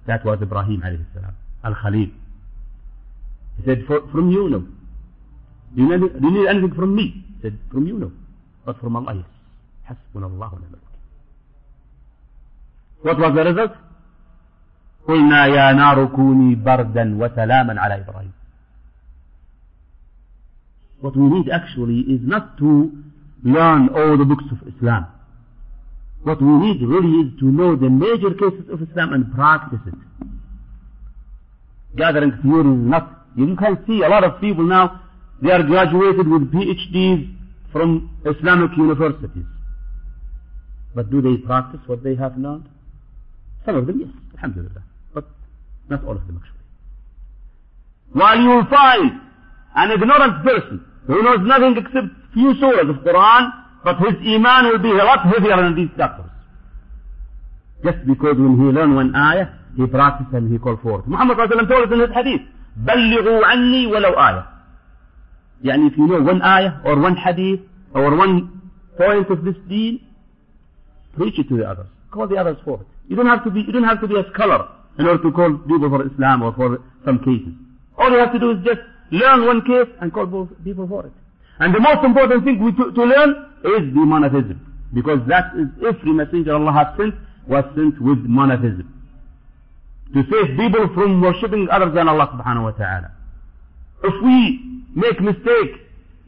[0.07, 2.11] that was Ibrahim alayhi salam, al-Khalil.
[3.59, 4.61] He said, from you no.
[5.75, 7.25] Do you, need, do you need anything from me?
[7.37, 8.13] He said, from you, no.
[8.67, 9.27] But from Allah, yes.
[9.89, 10.86] حسبنا الله ونعم الوكيل.
[13.03, 13.73] What was the result?
[15.09, 18.33] قلنا يا نار كوني بردا وسلاما على إبراهيم.
[21.01, 22.93] What we need actually is not to
[23.43, 25.07] learn all the books of Islam.
[26.23, 29.95] What we need really is to know the major cases of Islam and practice it.
[31.97, 35.01] Gathering theory is not, you can see a lot of people now,
[35.43, 37.35] they are graduated with PhDs
[37.73, 39.47] from Islamic universities.
[40.95, 42.69] But do they practice what they have learned?
[43.67, 44.83] Some of them, yes, alhamdulillah.
[45.15, 45.25] But
[45.89, 46.59] not all of them actually.
[48.13, 49.21] While you will find
[49.75, 53.53] an ignorant person who knows nothing except few surahs of Quran,
[53.85, 56.31] but his iman will be a lot heavier than these doctors.
[57.85, 61.07] Just because when he learn one ayah, he practices and he call forth.
[61.07, 62.43] Muhammad told us in his hadith,
[62.77, 64.47] بلغوا عني ولو آية.
[65.65, 67.61] يعني if you know one ayah or one hadith
[67.95, 68.61] or one
[68.97, 70.01] point of this deen,
[71.17, 71.87] preach it to the others.
[72.11, 72.87] Call the others forth.
[73.08, 74.68] You don't have to be, you don't have to be a scholar
[75.00, 77.54] in order to call people for Islam or for some cases.
[77.98, 78.80] All you have to do is just
[79.12, 80.26] learn one case and call
[80.64, 81.14] people for it.
[81.60, 83.30] And the most important thing we to, to learn
[83.66, 84.62] is the monotheism.
[84.94, 87.16] Because that is every messenger Allah has sent
[87.48, 88.94] was sent with monotheism.
[90.14, 93.12] To save people from worshipping others than Allah subhanahu wa ta'ala.
[94.04, 95.82] If we make mistake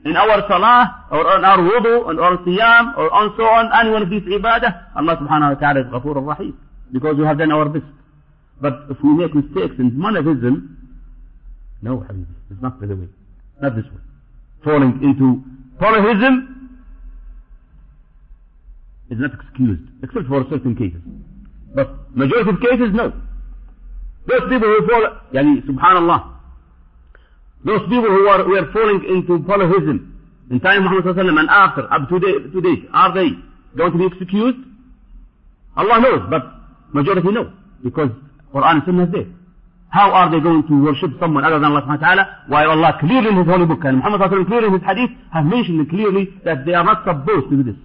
[0.06, 3.92] in our salah or on our wudu and our siyam or on so on any
[3.92, 6.58] one of these ibadah, Allah subhanahu wa ta'ala is ghafur rahim
[6.92, 7.86] because we have done our best.
[8.62, 10.78] But if we make mistakes in monotheism,
[11.82, 13.08] no, Habibi, it's not the way.
[13.62, 14.02] Not this way.
[14.64, 15.44] Falling into
[15.80, 16.80] polytheism
[19.10, 21.02] is not excused, except for certain cases.
[21.74, 23.14] But majority of cases, no.
[24.28, 26.36] Those people who fall, yani, subhanallah,
[27.66, 30.20] those people who are, who are falling into polytheism
[30.52, 33.30] in time of Muhammad and after, up to date, to date, are they
[33.78, 34.58] going to be excused?
[35.78, 36.59] Allah knows, but
[36.93, 38.11] majority no, because
[38.53, 39.27] Quran and Sunnah is there.
[39.91, 42.99] How are they going to worship someone other than Allah subhanahu wa ta'ala while Allah
[43.01, 46.25] clearly in His holy book and Muhammad sallallahu clearly in His hadith have mentioned clearly
[46.45, 47.79] that they are not supposed to do this.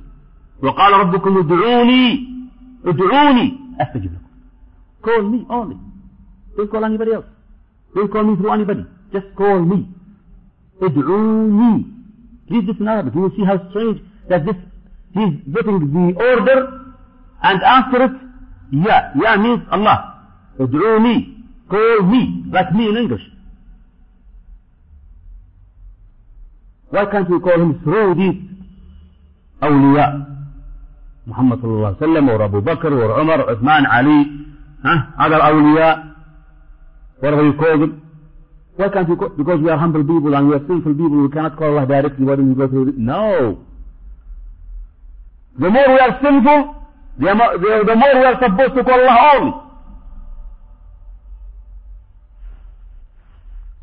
[0.62, 2.28] وقال ربكم ادعوني
[2.86, 4.26] ادعوني استجب لكم.
[5.02, 5.78] Call me only.
[6.58, 7.26] Don't call anybody else.
[7.96, 8.86] Don't call me through anybody.
[9.14, 9.88] Just call me.
[10.82, 11.86] ادعوني.
[12.50, 13.14] Read this in Arabic.
[13.16, 14.56] You will see how strange that this,
[15.14, 16.80] he's getting the order
[17.42, 18.12] and after it,
[18.74, 19.12] yeah.
[19.16, 20.16] Yeah means Allah.
[20.60, 21.36] ادعوني.
[21.70, 22.44] Call me.
[22.52, 23.22] Like me in English.
[26.90, 28.50] Why can't we call him through these
[29.64, 30.12] أولياء
[31.28, 34.26] محمد صلى الله عليه وسلم or Abu Bakr or Umar, Uthman, Ali,
[34.84, 34.98] huh?
[35.20, 36.16] other awliya,
[37.20, 38.02] whatever you call them.
[38.78, 41.30] Why can't you call, because we are humble people and we are sinful people, we
[41.30, 42.98] cannot call Allah directly, why don't we go through it?
[42.98, 43.60] No.
[45.60, 46.76] The more we are sinful,
[47.19, 49.53] the more, the, the more we are supposed to call Allah only.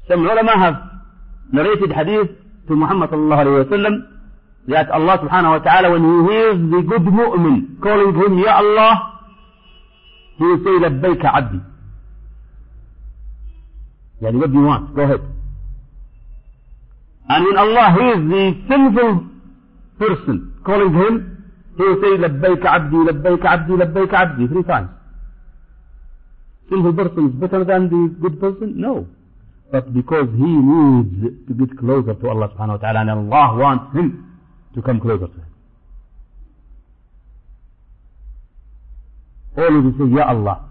[0.09, 1.01] Some ulama
[1.53, 2.29] narrated hadith
[2.67, 3.95] to Muhammad sallallahu alayhi wa sallam
[4.67, 8.93] that Allah subhanahu wa ta'ala when he hears the good mu'min calling him Ya Allah
[10.37, 11.59] he will say لبيك عبدي
[14.21, 15.21] يعني what do you want go ahead
[17.29, 19.25] and when Allah hears the sinful
[19.97, 21.40] person calling him
[21.85, 24.89] will say لبيك عبدي لبيك عبدي لبيك عبدي three times
[26.69, 29.05] sinful person is better than the good person no
[29.71, 33.95] but because he needs to get closer to Allah subhanahu wa ta'ala and Allah wants
[33.95, 34.37] him
[34.75, 35.45] to come closer to him.
[39.57, 40.67] Always you say, Ya Allah.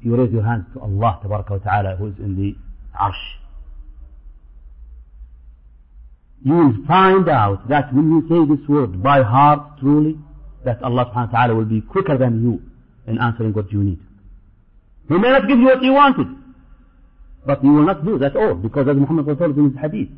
[0.00, 2.56] You raise your hands to Allah wa ta'ala who is in the
[2.98, 3.24] arsh.
[6.44, 10.18] You will find out that when you say this word by heart truly,
[10.64, 12.62] that Allah subhanahu wa ta'ala will be quicker than you
[13.10, 13.98] in answering what you need.
[15.08, 16.28] He may not give you what you wanted,
[17.46, 20.08] but you will not do that all because as Muhammad told in his hadith,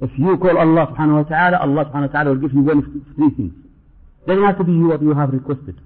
[0.00, 2.78] if you call Allah subhanahu wa ta'ala, Allah subhanahu wa ta'ala will give you one
[2.78, 2.84] of
[3.16, 3.52] three things.
[4.26, 5.80] Doesn't have to be what you have requested.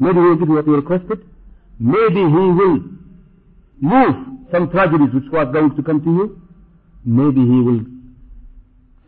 [0.00, 1.20] Maybe he will give you what you requested.
[1.78, 2.80] Maybe he will
[3.80, 4.16] move
[4.50, 6.42] some tragedies which was going to come to you.
[7.04, 7.84] Maybe he will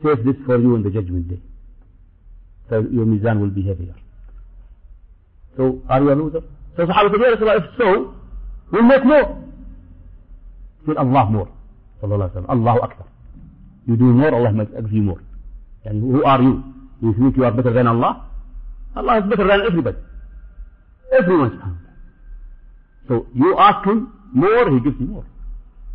[0.03, 1.41] save this for you on the judgment day.
[2.69, 3.95] So your mizan will be heavier.
[5.57, 6.43] So are you a loser?
[6.77, 8.15] So Sahaba said, Ya if so,
[8.71, 9.45] we'll make more.
[10.87, 11.49] Say Allah more.
[12.03, 12.51] Sallallahu Alaihi Wasallam.
[12.51, 13.07] Allahu Akbar.
[13.87, 15.21] You do more, Allah makes you more.
[15.85, 16.63] And who are you?
[17.03, 18.27] You think you are better than Allah?
[18.95, 19.99] Allah is better than everybody.
[21.19, 21.79] Everyone
[23.09, 25.25] So you ask him more, he gives you more.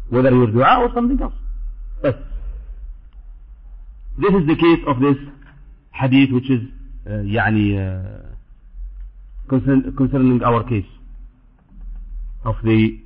[0.10, 1.34] Whether your dua or something else.
[2.04, 2.16] Yes.
[4.16, 5.18] This is the case of this
[5.92, 6.62] hadith which is
[7.08, 8.36] uh, يعني, uh,
[9.50, 10.86] concerning our case
[12.46, 13.00] of the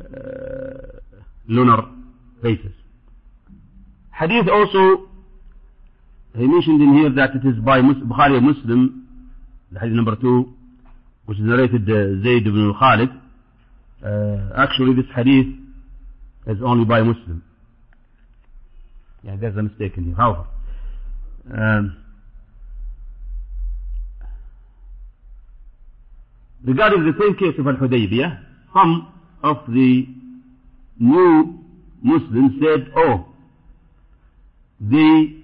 [0.00, 0.98] uh,
[1.46, 1.82] lunar
[2.42, 2.72] phases.
[4.12, 5.08] Hadith also,
[6.34, 9.06] he mentioned in here that it is by Mus Bukhari Muslim,
[9.72, 10.54] the hadith number two,
[11.26, 13.10] which is narrated uh, Zayd ibn Khalid.
[14.02, 15.54] Uh, actually, this hadith
[16.46, 17.42] is only by Muslim.
[19.22, 20.14] Yeah, there's a mistake in here.
[20.14, 20.46] However,
[21.54, 21.96] um,
[26.64, 28.40] regarding the same case of Al-Hudaybiyah,
[28.72, 30.06] some of the
[30.98, 31.58] new
[32.02, 33.26] Muslims said, oh,
[34.80, 35.42] the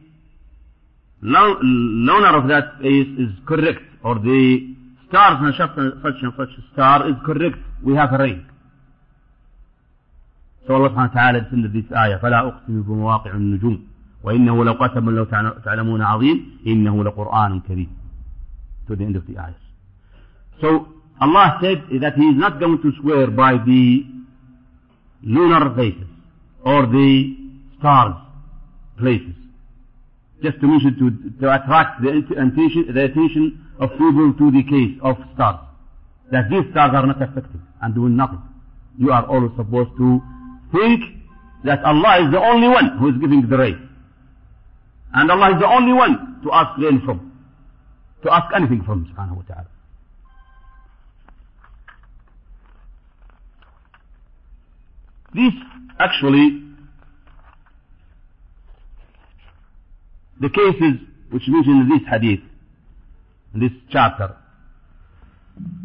[1.23, 4.75] loner of that place is correct, or the
[5.09, 8.47] stars in such and such star is correct, we have a rain.
[10.75, 13.79] Allah subhanahu wa ta'ala descended this ayah, فلا أقسم بمواقع النجوم
[14.25, 15.25] وإنه لو قسم لو
[15.65, 17.89] تعلمون عظيم إنه لقرآن كريم
[18.89, 19.55] to the end of the ayah.
[20.61, 20.89] So
[21.21, 24.05] Allah said that He is not going to swear by the
[25.23, 26.09] lunar bases
[26.65, 27.37] or the
[27.79, 28.15] stars
[28.99, 29.35] places.
[30.43, 34.99] Just to mention to, to attract the attention, the attention of people to the case
[35.03, 35.61] of stars.
[36.33, 38.43] That these stars are not affected and doing nothing.
[38.99, 40.21] You are always supposed to
[40.77, 41.03] think
[41.65, 43.89] that Allah is the only one who is giving the rain.
[45.15, 47.33] And Allah is the only one to ask rain from,
[48.23, 49.67] to ask anything from subhanahu wa ta'ala.
[55.35, 55.53] This
[55.99, 56.63] actually,
[60.41, 62.41] the cases which mentioned in this hadith,
[63.55, 64.37] in this chapter,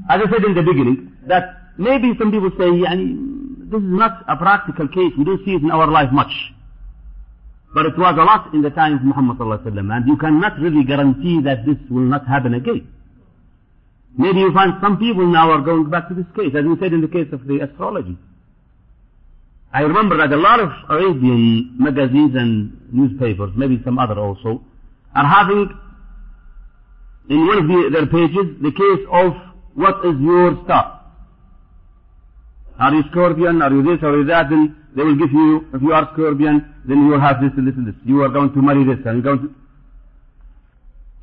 [0.10, 1.43] as I said in the beginning, that
[1.77, 3.40] maybe some people say, yani,
[3.71, 6.31] this is not a practical case, we don't see it in our life much.
[7.73, 11.41] But it was a lot in the time of Muhammad and you cannot really guarantee
[11.43, 12.88] that this will not happen again.
[14.17, 16.91] Maybe you find some people now are going back to this case, as we said
[16.91, 18.17] in the case of the astrology.
[19.73, 24.62] I remember that a lot of Arabian magazines and newspapers, maybe some other also,
[25.15, 25.69] are having
[27.29, 29.31] in one of the, their pages the case of
[29.75, 31.00] what is your star.
[32.81, 33.62] Are you Scorpion?
[33.62, 34.02] Are you this?
[34.02, 34.50] Are you that?
[34.50, 37.66] Then they will give you, if you are Scorpion, then you will have this and
[37.66, 37.94] this and this.
[38.05, 39.55] You are going to marry this and you're going to...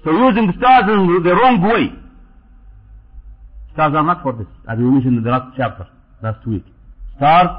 [0.04, 1.94] So using the stars in the wrong way.
[3.74, 5.88] Stars are not for this, as we mentioned in the last chapter,
[6.22, 6.64] last week.
[7.18, 7.50] Stars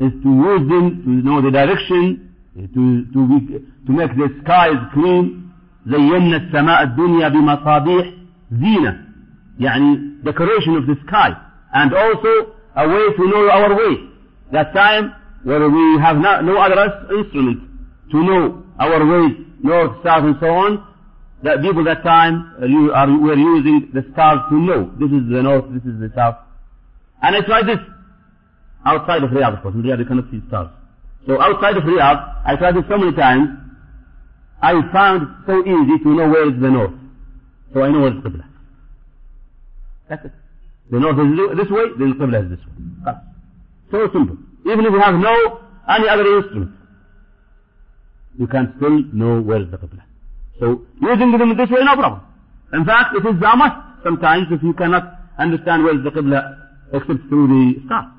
[0.00, 4.80] is to use them to know the direction, to, to, be, to make the skies
[4.92, 5.38] clean.
[5.86, 8.06] زينا السماء الدنيا بمصابيح
[8.52, 9.04] زينة
[9.58, 11.30] يعني decoration of the sky
[11.74, 13.93] and also a way to know our way
[14.51, 15.13] that time
[15.43, 16.77] where we have no, no other
[17.17, 17.59] instrument
[18.11, 20.83] to know our way north south and so on
[21.43, 25.23] that people that time uh, are, are, were using the stars to know this is
[25.29, 26.35] the north this is the south
[27.21, 27.79] and it's like this
[28.87, 29.75] outside of Riyadh, of course.
[29.75, 30.69] In Riyadh, you cannot see stars.
[31.27, 33.49] So outside of Riyadh, I tried it so many times,
[34.61, 36.93] I found it so easy to know where is the north.
[37.73, 38.45] So I know where is Qibla.
[40.09, 40.31] That's it.
[40.89, 43.13] The north is this way, then Qibla is this way.
[43.91, 44.37] So simple.
[44.65, 46.71] Even if you have no, any other instrument,
[48.37, 50.01] you can still know where is the Qibla.
[50.59, 52.21] So using them this way, no problem.
[52.73, 56.57] In fact, it is a must sometimes if you cannot understand where is the Qibla
[56.93, 58.13] except through the star.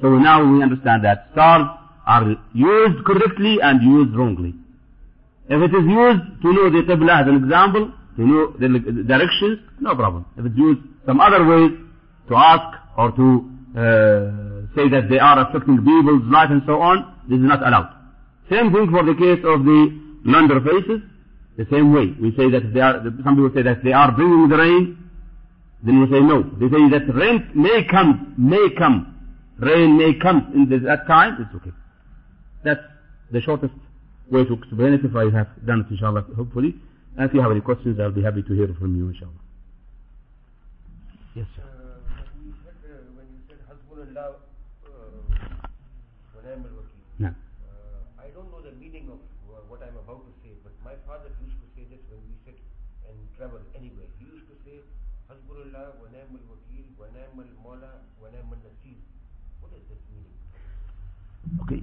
[0.00, 1.66] So now we understand that stars
[2.06, 4.54] are used correctly and used wrongly.
[5.48, 8.68] If it is used to know the Qibla as an example, to know the
[9.06, 10.26] directions, no problem.
[10.36, 11.68] If it's used some other way
[12.28, 13.26] to ask or to
[13.76, 17.92] uh, say that they are affecting people's life and so on, this is not allowed.
[18.50, 19.80] Same thing for the case of the
[20.24, 21.02] lunar phases,
[21.56, 22.14] the same way.
[22.20, 24.98] We say that they are, some people say that they are bringing the rain,
[25.82, 26.42] then we say no.
[26.42, 29.16] They say that rain may come, may come
[29.58, 31.74] rain may come in this, that time, it's okay.
[32.64, 32.80] That's
[33.30, 33.74] the shortest
[34.30, 36.74] way to explain it if I have done it, inshallah, hopefully.
[37.16, 39.40] And if you have any questions, I'll be happy to hear from you, inshallah.
[41.34, 41.64] Yes, sir.
[42.44, 44.36] you said, uh, when you said Hasbunallah,
[44.84, 45.24] uh,
[47.18, 47.32] Yeah.
[47.32, 49.16] uh, I don't know the meaning of
[49.48, 52.36] uh, what I'm about to say, but my father used to say this when we
[52.44, 52.60] sit
[53.08, 54.12] and travel anywhere.
[54.20, 54.84] He used to say,
[55.32, 59.00] Hasbunallah, wa ni'mal wakil, wa ni'mal mawla, wa ni'mal nasir.
[59.64, 60.36] What is this meaning?
[61.64, 61.80] Okay.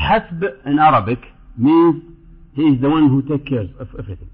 [0.00, 1.20] Hasb in Arabic
[1.60, 2.02] means
[2.56, 4.31] he is the one who takes care of everything.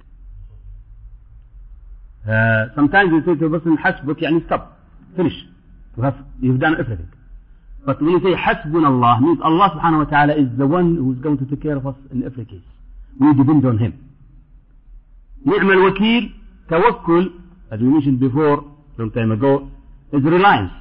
[2.26, 4.78] Uh, sometimes you say to a person, Hasbuk, yani stop,
[5.16, 5.34] finish.
[5.96, 7.08] You have, you've done everything.
[7.84, 11.18] But when you say Hasbun Allah, means Allah subhanahu wa ta'ala is the one who's
[11.18, 12.64] going to take care of us in every case.
[13.20, 14.04] We depend on Him.
[15.46, 16.30] نعم الوكيل
[16.70, 17.30] توكل
[17.70, 18.64] as we mentioned before
[18.96, 19.68] some time ago
[20.12, 20.72] is reliance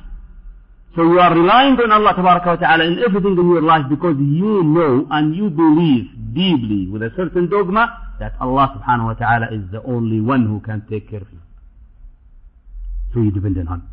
[0.98, 5.06] So you are relying on Allah Ta'ala in everything in your life because you know
[5.12, 9.84] and you believe deeply with a certain dogma that Allah Subhanahu Wa Ta'ala is the
[9.84, 11.38] only one who can take care of you.
[13.14, 13.90] So you depend on Him.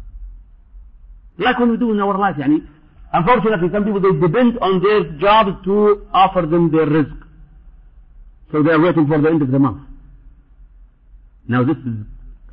[1.36, 2.66] Like what we do in our life, yani,
[3.12, 7.20] unfortunately some people they depend on their jobs to offer them their rizq.
[8.50, 9.82] So they are waiting for the end of the month.
[11.48, 12.06] Now this is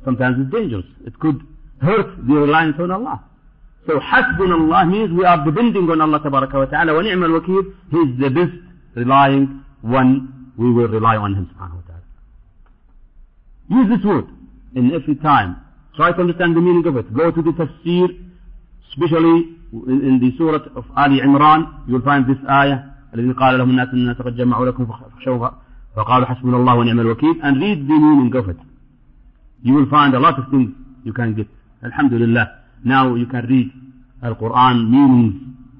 [0.04, 0.84] sometimes it's dangerous.
[1.06, 1.40] It could
[1.80, 3.31] hurt the reliance on Allah.
[3.86, 8.18] So حسبنا الله means we are depending on Allah تبارك وتعالى ونعم الوكيل he is
[8.20, 8.54] the best
[8.96, 12.02] relying one we will rely on him سبحانه وتعالى
[13.70, 14.26] use this word
[14.74, 15.56] in every time
[15.96, 18.08] try to understand the meaning of it go to the tafsir
[18.90, 19.38] especially
[19.72, 22.78] in, the surah of Ali Imran you will find this ayah
[23.14, 25.48] الذي قال لهم الناس الناس قد جمعوا لكم فاخشوا
[25.96, 28.56] فقالوا حسبنا الله ونعم الوكيل and read the meaning of it
[29.62, 30.70] you will find a lot of things
[31.04, 31.46] you can get
[31.84, 33.70] alhamdulillah now you can read
[34.22, 35.34] Al-Quran meanings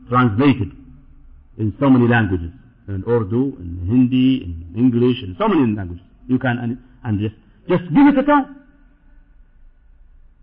[0.08, 0.70] translated
[1.58, 2.50] in so many languages
[2.88, 6.04] in Urdu, in Hindi, in English, in so many languages.
[6.28, 7.34] You can and, just
[7.68, 8.56] just give it a time.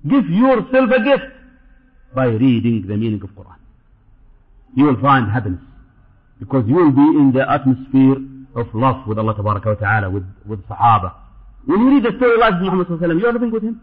[0.07, 1.25] Give yourself a gift
[2.15, 3.57] by reading the meaning of Quran.
[4.75, 5.61] You will find happiness
[6.39, 8.15] because you will be in the atmosphere
[8.55, 11.13] of love with Allah Ta'ala, with, with Sahaba.
[11.65, 13.81] When you read the story of Muhammad Sallallahu Alaihi Wasallam, you are living with him.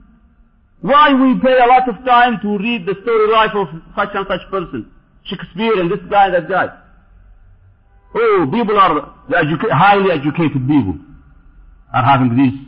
[0.81, 4.27] Why we pay a lot of time to read the story life of such and
[4.29, 4.91] such person?
[5.25, 6.69] Shakespeare and this guy and that guy.
[8.15, 10.97] Oh, people are educa- highly educated people
[11.93, 12.59] are having these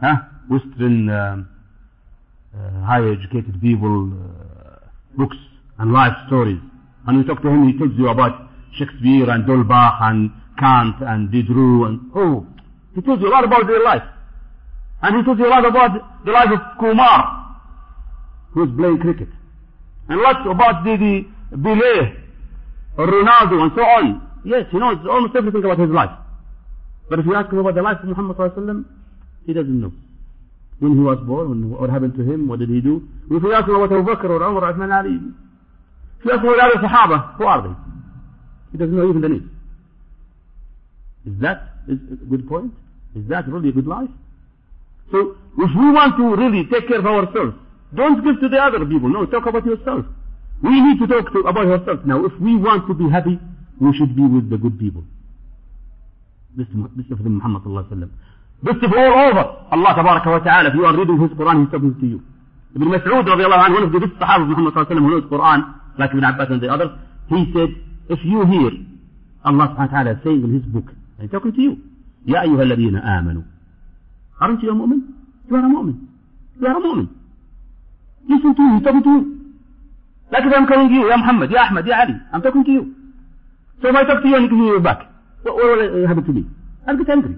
[0.00, 0.16] huh,
[0.48, 1.48] Western um,
[2.54, 4.86] uh, highly educated people uh,
[5.16, 5.36] books
[5.78, 6.60] and life stories.
[7.06, 8.48] And you talk to him, he tells you about
[8.78, 12.46] Shakespeare and d'Holbach and Kant and Diderot and oh,
[12.94, 14.02] he tells you a lot about their life.
[15.02, 17.45] And he tells you a lot about the life of Kumar,
[18.56, 19.28] who is playing cricket.
[20.08, 22.16] And lots about the, the Pelé,
[22.96, 24.22] or Ronaldo, and so on.
[24.46, 26.16] Yes, he knows almost everything about his life.
[27.10, 28.84] But if you ask him about the life of Muhammad sallallahu
[29.44, 29.92] he doesn't know.
[30.78, 33.06] When he was born, what happened to him, what did he do?
[33.30, 35.20] If you ask him about Abu Bakr or Umar, Uthman, Ali,
[36.18, 37.74] if you ask him about the Sahaba, who are they?
[38.72, 39.50] He doesn't know even the name.
[41.26, 42.72] Is that a good point?
[43.14, 44.10] Is that really a good life?
[45.12, 47.54] So, if we want to really take care of ourselves,
[47.95, 49.09] don't give to the other people.
[49.09, 50.05] No, talk about yourself.
[50.63, 52.01] We need to talk to, about ourselves.
[52.05, 53.39] Now, if we want to be happy,
[53.79, 55.03] we should be with the good people.
[56.55, 58.11] This, this of the Muhammad sallallahu alaihi wasallam.
[58.63, 59.45] This of all over.
[59.73, 62.19] Allah tabaraka wa ta'ala, if you are reading his Quran, he's talking to you.
[62.75, 65.11] Ibn Mas'ud radiallahu anhu, one of the best Sahaba of Muhammad sallallahu alaihi wasallam who
[65.11, 65.59] knows Quran,
[65.99, 66.91] like Ibn Abbas and the others,
[67.29, 67.69] he said,
[68.09, 68.71] if you hear
[69.43, 70.87] Allah subhanahu wa ta'ala saying in his book,
[71.19, 71.77] he's talking to you,
[72.27, 73.43] يا أيها الذين آمنوا
[74.41, 75.01] Aren't you a mu'min?
[75.49, 76.07] You are a mu'min.
[76.59, 77.09] You are a mu'min.
[78.30, 79.24] يسلطوه يثبتوه
[80.32, 82.86] لكن فهم كانوا يجيو يا محمد يا أحمد يا علي أم تكن كيو
[83.82, 85.08] سوف يتبتي يجيو باك
[85.46, 86.44] ولا يهبط هذا
[86.88, 87.36] أنت تنكري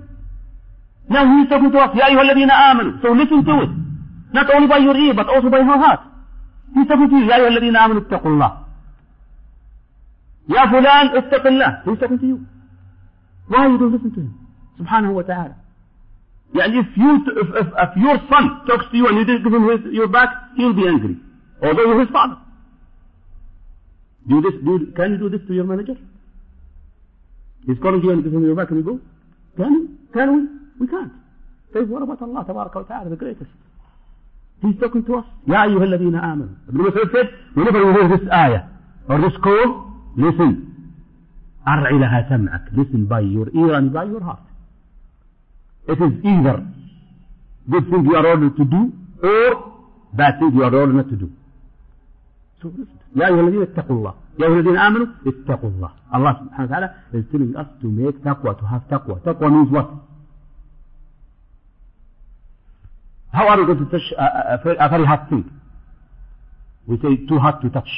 [1.11, 2.93] Now he نعم talking to us, يا أيها الذين آمنوا.
[3.03, 3.71] سو listen to it.
[4.35, 6.01] Not only by your ear, but also by your heart.
[6.75, 8.59] He is talking يا أيها الذين آمنوا اتقوا الله.
[10.49, 11.83] يا فلان اتق الله.
[11.85, 12.47] He is talking.
[13.49, 14.35] Why you don't listen to him?
[14.79, 15.55] سبحانه وتعالى.
[16.54, 16.68] ta'ala.
[16.68, 19.54] يعني if you if, if, if your son talks to you and you didn't give
[19.54, 21.18] him his, your back, he'll be angry.
[21.62, 22.38] Although you're his father.
[24.28, 25.96] Do this do can you do this to your manager?
[27.66, 29.00] He's calling you and give him your back and you go?
[29.58, 30.12] Can we?
[30.14, 30.86] Can we?
[30.86, 31.14] We can't.
[31.74, 33.52] Say what about Allah تبارك وتعالى the greatest?
[34.62, 35.26] He's talking to us.
[35.48, 36.56] يا أيها الذين آمنوا.
[36.70, 38.64] Ibn Masud said, whenever you hear this ayah
[39.10, 40.70] or this call, listen.
[41.68, 42.74] أرعي لها سمعك.
[42.76, 44.40] Listen by your ear and by your heart.
[45.89, 46.67] It is either
[47.71, 49.73] good thing you are ordered to do or
[50.13, 51.31] bad thing you are ordered not to do.
[52.63, 52.99] So listen.
[53.17, 54.15] يا أيها الذين اتقوا الله.
[54.39, 55.91] يا أيها الذين آمنوا اتقوا الله.
[56.13, 59.21] Subhanahu wa ta'ala is telling us to make taqwa, to have taqwa.
[59.23, 59.91] Taqwa means what?
[63.33, 65.45] How are we going to touch a, a, a very hot thing?
[66.87, 67.89] We say too hot to touch.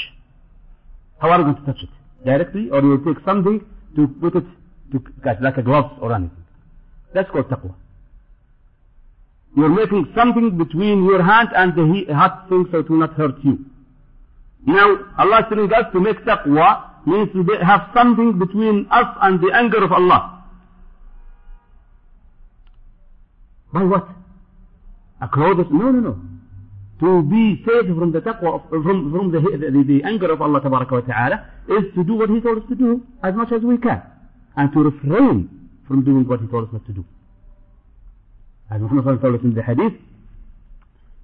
[1.18, 1.90] How are we going to touch it?
[2.24, 3.64] Directly or you will take something
[3.96, 4.44] to put it
[4.92, 6.39] to catch like a glove or anything.
[7.12, 7.74] That's called taqwa.
[9.56, 13.34] You're making something between your hand and the hot thing so it will not hurt
[13.42, 13.64] you.
[14.66, 19.40] Now, Allah is telling us to make taqwa means to have something between us and
[19.40, 20.44] the anger of Allah.
[23.72, 24.08] By what?
[25.20, 25.66] A clothes?
[25.70, 26.20] No, no, no.
[27.00, 30.60] To be saved from the taqwa, of, from, from the, the, the anger of Allah
[30.60, 34.02] ta'ala is to do what He told us to do as much as we can.
[34.56, 35.59] And to refrain
[35.90, 37.04] from doing what He told us not to do.
[38.70, 39.94] Sallallahu alayhi wa sallam in the hadith,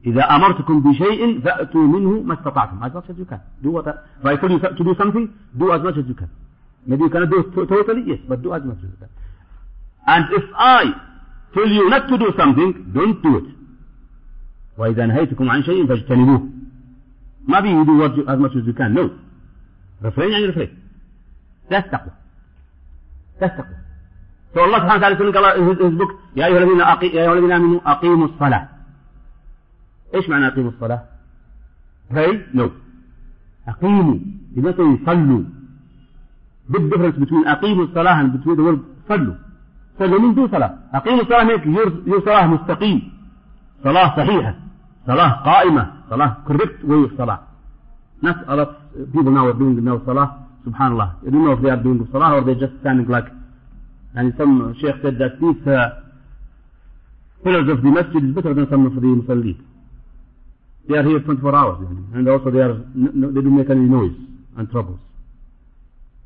[0.07, 3.41] إذا أمرتكم بشيء فأتوا منه ما استطعتم as much as you can.
[3.63, 6.15] Do what I, if I tell you to do something, do as much as you
[6.15, 6.31] can.
[6.87, 9.09] Maybe you cannot do it to- totally, yes, but do as much as you can.
[10.07, 10.85] And if I
[11.55, 13.45] tell you not to do something, don't do it.
[14.79, 16.49] وإذا نهيتكم عن شيء فاجتنبوه.
[17.49, 18.95] ما بي you do what you, as much as you can.
[18.95, 19.11] No.
[20.03, 20.71] Refrain يعني refrain.
[21.71, 22.13] That's taqwa.
[24.55, 27.07] فالله سبحانه وتعالى يقول اهزبك يا ايها الذين أقي...
[27.07, 28.69] يا ايها الذين امنوا اقيموا الصلاه
[30.15, 31.03] إيش معنى أقيموا الصلاة؟
[32.11, 32.71] هي نو
[33.69, 34.19] أقيموا
[34.55, 35.45] بمثل صلوا.
[36.69, 39.35] بالدفرنس بين أقيموا الصلاة بتويت ورد صلوا.
[39.99, 40.75] صلوا من دون صلاة.
[40.95, 43.13] أقيموا الصلاة هيك يور صلاة مستقيم.
[43.85, 44.55] صلاة صحيحة.
[45.07, 45.93] صلاة قائمة.
[46.11, 47.41] صلاة كوربكت وي صلاة.
[48.23, 48.71] ناس ارات
[49.15, 50.29] بيبل ناو دوينج ناو صلاة.
[50.67, 51.13] سبحان الله.
[51.23, 53.27] دوينج ناو صلاة ور دي جاست ستاندينج لايك
[54.17, 55.91] these uh,
[57.45, 59.57] pillars of the masjid is better than some of the musallin.
[60.89, 62.15] They are here 24 hours, yani.
[62.15, 64.17] and also they are they don't make any noise
[64.57, 65.01] and troubles.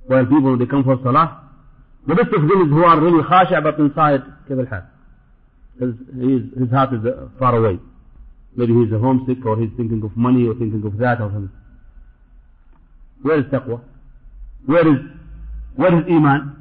[0.06, 1.50] While people they come for salah,
[2.06, 4.86] the best of them is who are really khasha but inside كيف الحال.
[5.80, 7.78] His, his, his heart is uh, far away.
[8.54, 11.50] Maybe he's homesick or he's thinking of money or thinking of that or something.
[13.22, 13.80] Where is taqwa?
[14.66, 15.00] Where is
[15.76, 16.59] where is iman?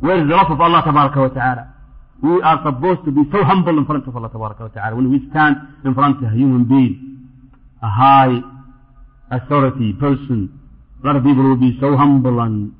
[0.00, 1.74] Where is the love of Allah tabaraka wa ta'ala?
[2.22, 4.96] We are supposed to be so humble in front of Allah tabaraka wa ta'ala.
[4.96, 7.28] When we stand in front of a human being,
[7.82, 8.40] a high
[9.30, 10.52] authority person,
[11.02, 12.72] a lot of people will be so humble and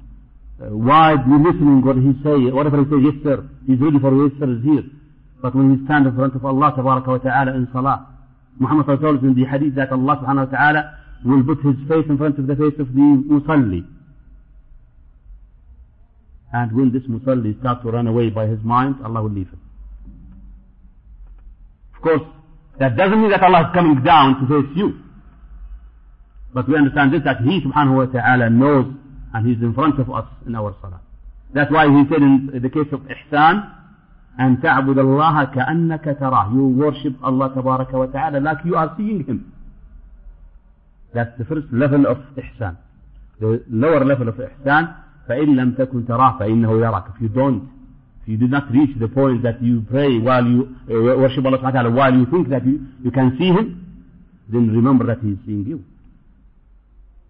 [0.61, 2.53] uh, widely listening what he say.
[2.53, 4.85] Whatever he says, yes sir, he's ready for yes sir is here.
[5.41, 8.09] But when we stand in front of Allah tabaraka wa ta'ala in salah,
[8.59, 10.83] Muhammad sallallahu in the hadith that Allah subhanahu wa ta'ala
[11.25, 13.85] will put his face in front of the face of the musalli.
[16.54, 19.62] And when this musalli starts to run away by his mind, Allah will leave him.
[21.96, 22.22] Of course,
[22.80, 25.00] that doesn't mean that Allah is coming down to face you.
[26.54, 28.92] But we understand this that He subhanahu wa ta'ala knows
[29.34, 31.00] and He's in front of us in our salah.
[31.54, 33.78] That's why He said in the case of ihsan,
[34.40, 36.54] أن تعبد الله كأنك تراه.
[36.54, 39.54] You worship Allah تبارك وتعالى like you are seeing Him.
[41.14, 42.78] That's the first level of ihsan.
[43.40, 44.96] The lower level of ihsan,
[45.29, 47.05] فإن لم تكن تراه فإنه يراك.
[47.17, 47.69] If you don't,
[48.23, 51.59] if you did not reach the point that you pray while you uh, worship Allah
[51.59, 53.67] ta'ala, while you think that you, you can see Him,
[54.49, 55.85] then remember that He is seeing you.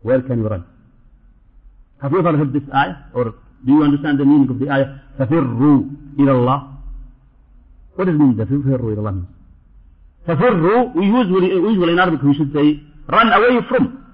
[0.02, 0.64] Where can you run?
[2.02, 2.96] Have you ever heard this ayah?
[3.14, 3.24] Or
[3.64, 5.00] do you understand the meaning of the ayah?
[5.18, 5.78] فَفِرُّوا
[6.18, 6.72] إِلَى اللَّهِ
[7.96, 9.26] What does it mean, فَفِرُّوا إِلَى اللَّهِ means?
[10.28, 14.04] فَفِرُّوا, we usually, usually in Arabic we should say, run away from.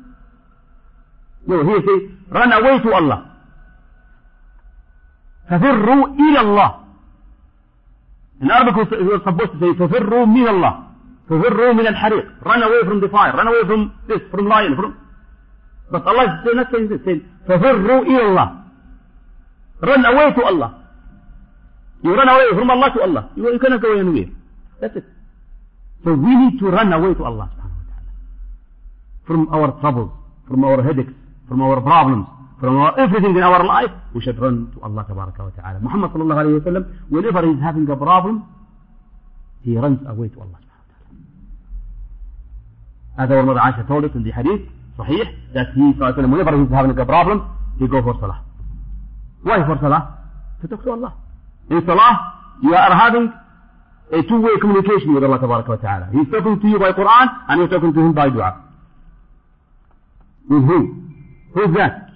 [1.46, 3.31] No, here say, run away to Allah.
[5.52, 6.70] فَفِرُّوا إِلَى اللَّهِ
[8.50, 8.64] are
[9.24, 10.74] supposed to say, فَفِرُّوا مِنَ اللَّهِ
[11.28, 14.96] فَفِرُّوا مِنَ الْحَرِيقِ Run away from the fire, run away from this, from lion, from...
[15.90, 18.48] But Allah is not saying this, saying, فَفِرُّوا إِلَى اللَّهِ
[19.82, 20.70] Run away to Allah.
[22.02, 23.30] You run away from Allah to Allah.
[23.36, 24.30] You, you cannot go anywhere.
[24.80, 25.04] That's it.
[26.04, 27.50] So we need to run away to Allah.
[29.26, 30.10] From our troubles,
[30.48, 31.12] from our headaches,
[31.48, 32.26] from our problems,
[32.62, 35.80] from everything in our life, we should run to Allah tabaraka wa ta'ala.
[35.80, 38.46] Muhammad sallallahu alayhi wa sallam, whenever he's having a problem,
[39.62, 40.94] he runs away to Allah subhanahu wa
[43.18, 43.26] ta'ala.
[43.26, 44.62] As our mother Aisha told us in the hadith,
[44.96, 47.50] صحيح, that he, sallallahu alayhi wa sallam, whenever he's having a problem,
[47.80, 48.44] he go for salah.
[49.42, 50.18] Why for salah?
[50.60, 51.14] To talk to Allah.
[51.68, 52.14] In salah,
[52.62, 53.32] you are having
[54.12, 56.10] a two-way communication with Allah tabaraka wa ta'ala.
[56.12, 58.62] He's talking to you by Quran and you're talking to him by dua.
[60.48, 61.10] With who?
[61.54, 62.11] Who's that?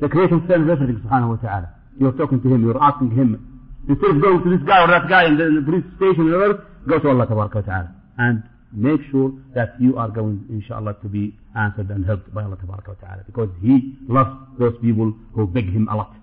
[0.00, 1.68] The creator of everything subhanahu wa ta'ala.
[1.98, 3.36] You're talking to him, you're asking him.
[3.88, 6.32] Instead of going to this guy or that guy in the, in the police station
[6.32, 7.94] or whatever, go to Allah tabaraka wa ta'ala.
[8.18, 12.56] And make sure that you are going, inshallah, to be answered and helped by Allah
[12.56, 13.22] tabaraka wa ta'ala.
[13.26, 16.14] Because He loves those people who beg Him a lot.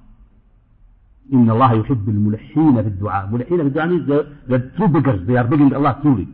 [1.34, 5.36] إن الله يحب الملحين في الدعاء ملحين في الدعاء means the, the true beggars they
[5.36, 6.26] are begging Allah truly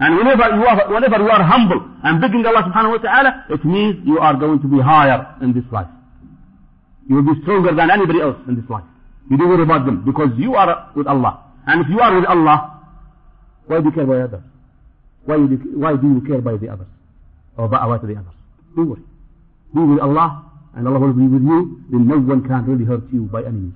[0.00, 3.62] and whenever you are whenever you are humble and begging Allah subhanahu wa ta'ala it
[3.62, 5.88] means you are going to be higher in this life
[7.09, 8.83] you will be stronger than anybody else in this life.
[9.29, 11.43] You don't worry about them because you are with Allah.
[11.67, 12.77] And if you are with Allah
[13.67, 14.41] why do you care by others?
[15.25, 16.87] Why do you, why do you care by the others?
[17.57, 18.33] Or about the others?
[18.75, 19.01] Don't worry.
[19.75, 20.45] Be with Allah
[20.75, 21.83] and Allah will be with you.
[21.91, 23.73] Then no one can really hurt you by any means.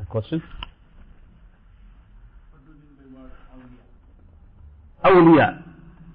[0.00, 0.42] A question?
[5.04, 5.62] Awliya.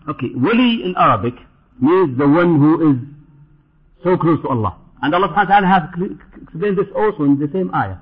[0.10, 1.36] Okay, wali in Arabic
[1.80, 2.98] means the one who is
[4.04, 4.78] so close to Allah.
[5.02, 5.84] And Allah subhanahu wa ta'ala has
[6.42, 7.98] explained this also in the same ayah.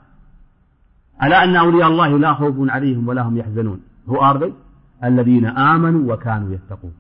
[1.24, 4.54] ألا أن أولياء الله لا خوف عليهم ولا هم يحزنون Who are they?
[5.04, 6.94] الذين آمنوا وكانوا يتقون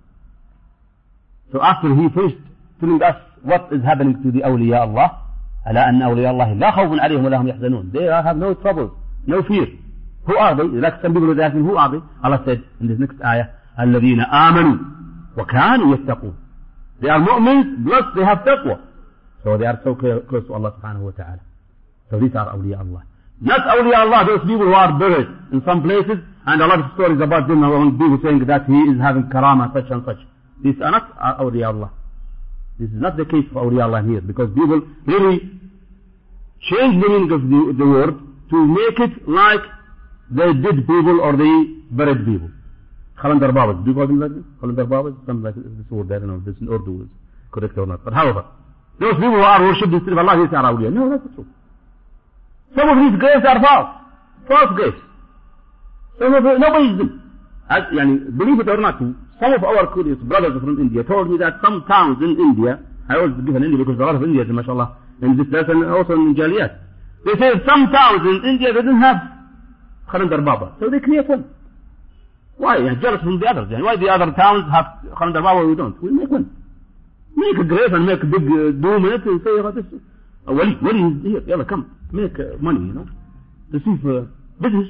[1.51, 2.38] So after he finished
[2.80, 5.11] telling us what is happening to the أولياء الله
[5.67, 8.91] ألا أن أولياء الله لا خوف عليهم ولا هم يحزنون They have no trouble,
[9.28, 9.67] no fear
[10.28, 10.63] Who are they?
[10.63, 12.01] Like some people are asking, who are they?
[12.24, 13.45] Allah said in this next ayah,
[13.80, 14.78] الذين آمنوا
[15.38, 16.34] وكانوا يتقون
[17.02, 18.80] They are mu'mins, plus they have taqwa.
[19.43, 21.39] So they are so close to Allah subhanahu wa ta'ala.
[22.10, 23.04] So these are awliya Allah.
[23.41, 26.91] Not awliya Allah, those people who are buried in some places, and a lot of
[26.93, 30.20] stories about them, and people saying that he is having karama, such and such.
[30.64, 31.91] These are not awliya Allah.
[32.80, 35.39] This is not the case for awliya Allah here, because people really
[36.70, 38.14] change the meaning of the, the word
[38.52, 39.62] to make it like
[40.30, 41.54] they did people or they
[41.89, 42.52] buried people.
[43.22, 43.78] Khalandar Babas.
[43.86, 44.43] Do you call them like this?
[44.61, 45.13] Khalandar Babas?
[45.26, 47.09] Something like this word, I don't know this in Urdu is
[47.51, 48.03] correct or not.
[48.03, 48.45] But however,
[48.99, 50.89] those people who are worshipped instead of Allah, these are awliya.
[50.91, 51.47] No, that's not true.
[52.76, 53.89] Some of these graves are false.
[54.47, 55.01] False graves.
[56.17, 57.11] Some of nobody is them.
[57.69, 61.38] As, yani, believe it or not, some of our curious brothers from India told me
[61.38, 64.49] that some towns in India, I always give an India because a lot of Indians,
[64.51, 66.78] mashallah, in this lesson, also in Jaliyat.
[67.26, 69.17] They say some towns in India they didn't have
[70.09, 70.76] Khalandar Baba.
[70.80, 71.45] So they create one.
[72.62, 72.78] Why?
[73.01, 73.70] Jealous from the others.
[73.72, 74.86] Why the other towns have
[75.18, 75.97] Khalandar Baba we don't?
[75.99, 76.45] We make one.
[77.36, 79.86] Make a grave and make a big uh, in it and say, oh, this,
[80.47, 81.41] uh, Wali, Wali is here.
[81.47, 81.97] Yalla, come.
[82.12, 83.07] Make uh, money, you know.
[83.72, 84.30] Receive uh,
[84.62, 84.89] business.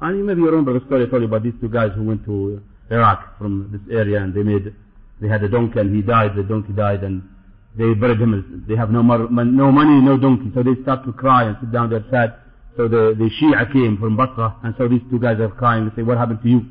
[0.00, 2.04] And you maybe you remember the story I told you about these two guys who
[2.04, 4.74] went to Iraq from this area and they made,
[5.20, 7.28] they had a donkey and he died, the donkey died and
[7.76, 8.64] they buried him.
[8.66, 10.50] They have no, no money, no donkey.
[10.54, 12.36] So they start to cry and sit down there sad.
[12.76, 15.92] So the, the Shia came from Basra and so these two guys are crying and
[15.94, 16.66] say, what happened to you?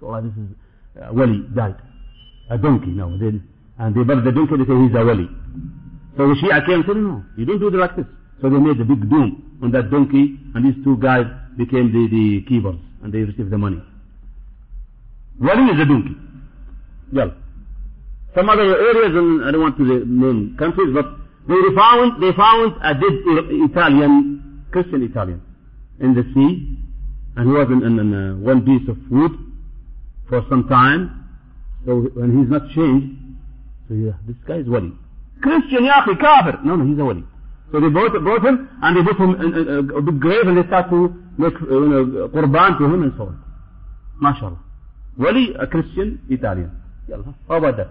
[0.00, 0.50] So Allah, this is,
[1.02, 1.76] uh, Wali died.
[2.50, 3.16] A donkey, no.
[3.18, 3.40] They,
[3.78, 5.28] and they buried the donkey, they say he's a Wali.
[6.16, 8.06] So the Shia came and said, no, you don't do it like this.
[8.40, 11.26] So they made a big doom on that donkey and these two guys
[11.56, 13.82] became the, the keepers and they received the money.
[15.40, 16.16] Wali is a donkey.
[17.12, 17.34] Well,
[18.34, 21.06] some other areas, and I don't want to name countries, but
[21.46, 23.22] they found, they found a dead
[23.70, 24.43] Italian,
[24.74, 25.40] Christian Italian,
[26.00, 26.50] in the sea,
[27.36, 29.30] and he was in, in, in uh, one piece of wood
[30.28, 31.30] for some time.
[31.86, 33.06] So when he's not changed,
[33.86, 34.90] so yeah, this guy is Wali.
[35.40, 36.58] Christian, Yafi, Kafir.
[36.64, 37.22] No, no, he's a Wali.
[37.70, 40.58] So they brought, brought him and they put him in, in, a big grave and
[40.58, 43.38] they start to make uh, you know, qurban to him and so on.
[44.22, 44.58] MashaAllah.
[45.18, 46.70] Wali, a Christian Italian.
[47.06, 47.34] Yalla.
[47.46, 47.90] How about that?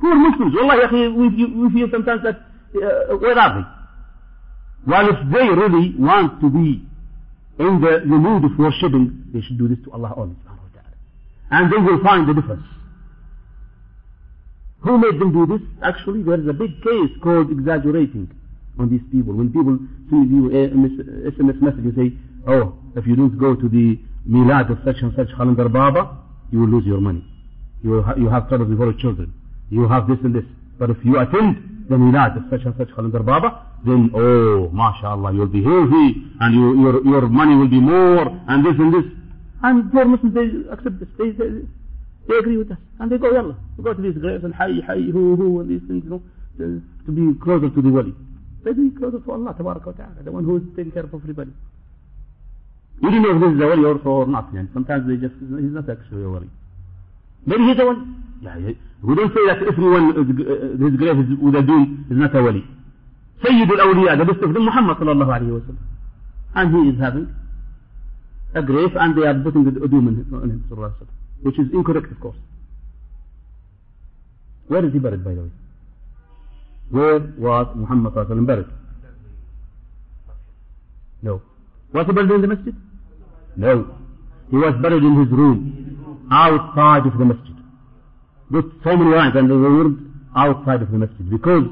[0.00, 0.54] Poor Muslims.
[0.56, 2.36] Wallah, ya we, we feel sometimes that,
[2.76, 3.75] uh, where are they?
[4.86, 6.86] While if they really want to be
[7.58, 10.36] in the, the mood of worshipping, they should do this to Allah only.
[11.50, 12.64] And they will find the difference.
[14.80, 15.66] Who made them do this?
[15.82, 18.30] Actually, there is a big case called exaggerating
[18.78, 19.34] on these people.
[19.34, 19.78] When people
[20.10, 22.12] send you eh, a eh, SMS message and say,
[22.46, 26.18] oh, if you don't go to the milad of such and such Khalandar Baba,
[26.52, 27.24] you will lose your money.
[27.82, 29.34] You, will ha- you have trouble with your children.
[29.70, 30.44] You have this and this.
[30.78, 35.32] But if you attend the milad of such and such Khalandar Baba, then, oh, mashallah,
[35.32, 39.04] you'll be healthy, and you, your, your money will be more, and this and this.
[39.62, 41.08] And poor Muslims, they accept this.
[41.18, 41.62] They, they,
[42.28, 42.78] they agree with us.
[42.98, 45.70] And they go, yalla, we go to these graves and hi, hi, who, who, and
[45.70, 46.22] these things, you know,
[46.58, 48.14] to, be closer to the wali.
[48.64, 51.14] They be closer to Allah, tabarak wa ta'ala, the one who is taking care of
[51.14, 51.52] everybody.
[53.02, 54.52] You don't know if this is a wali also or not.
[54.52, 54.72] Yani.
[54.72, 56.50] Sometimes they just, he's not actually a wali.
[57.46, 57.84] Maybe he's a.
[58.42, 58.56] Yeah,
[59.02, 62.42] we don't say that everyone, uh, his grave is with a doom is not a
[62.42, 62.64] wali.
[63.42, 65.76] Sayyid al-awliya, the.
[66.54, 67.34] And he is having
[68.54, 71.08] a grave and they are putting the doom on him, wa sallam.
[71.42, 72.36] Which is incorrect, of course.
[74.68, 75.50] Where is he buried, by the way?
[76.90, 78.66] Where was Muhammad sallallahu alayhi wa sallam buried?
[81.22, 81.42] No.
[81.92, 82.74] Was he buried in the masjid?
[83.56, 83.94] No.
[84.50, 85.95] He was buried in his room,
[86.30, 87.56] outside of the masjid.
[88.50, 90.06] With so many lines and the word
[90.36, 91.30] outside of the masjid.
[91.30, 91.64] Because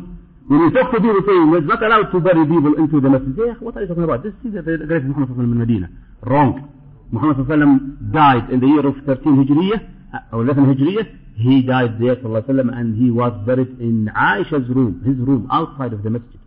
[0.48, 3.34] when you talk to people saying it's not allowed to bury people into the masjid,
[3.36, 4.22] say, what are you talking about?
[4.22, 5.88] This is the great Muhammad in Medina.
[6.22, 6.70] Wrong.
[7.10, 9.80] Muhammad died in the year of 13 Hijriya,
[10.14, 11.20] uh, or 11 Hijriya.
[11.36, 16.02] He died there sallallahu and he was buried in Aisha's room, his room, outside of
[16.02, 16.40] the masjid.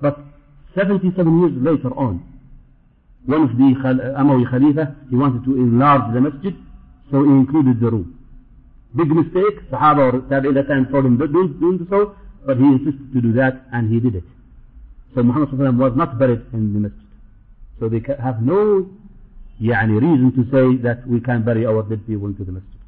[0.00, 0.18] But
[0.74, 2.22] 77 years later on,
[3.26, 6.54] one of the uh, Amawi Khalifa, he wanted to enlarge the masjid,
[7.13, 8.19] so he included the room.
[8.95, 12.15] Big mistake, Sahaba or Tabi at that time told him, don't do so,
[12.45, 14.23] but he insisted to do that, and he did it.
[15.15, 17.07] So Muhammad was not buried in the masjid.
[17.79, 18.89] So they have no
[19.61, 22.79] يعني, reason to say that we can bury our dead people into the masjid.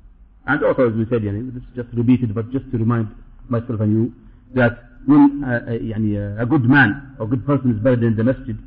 [0.48, 3.10] And also, as we said, yani, this is just repeated, but just to remind
[3.50, 4.14] myself and you,
[4.56, 8.16] that when uh, uh, يعني, uh, a good man or good person is buried in
[8.16, 8.58] the masjid,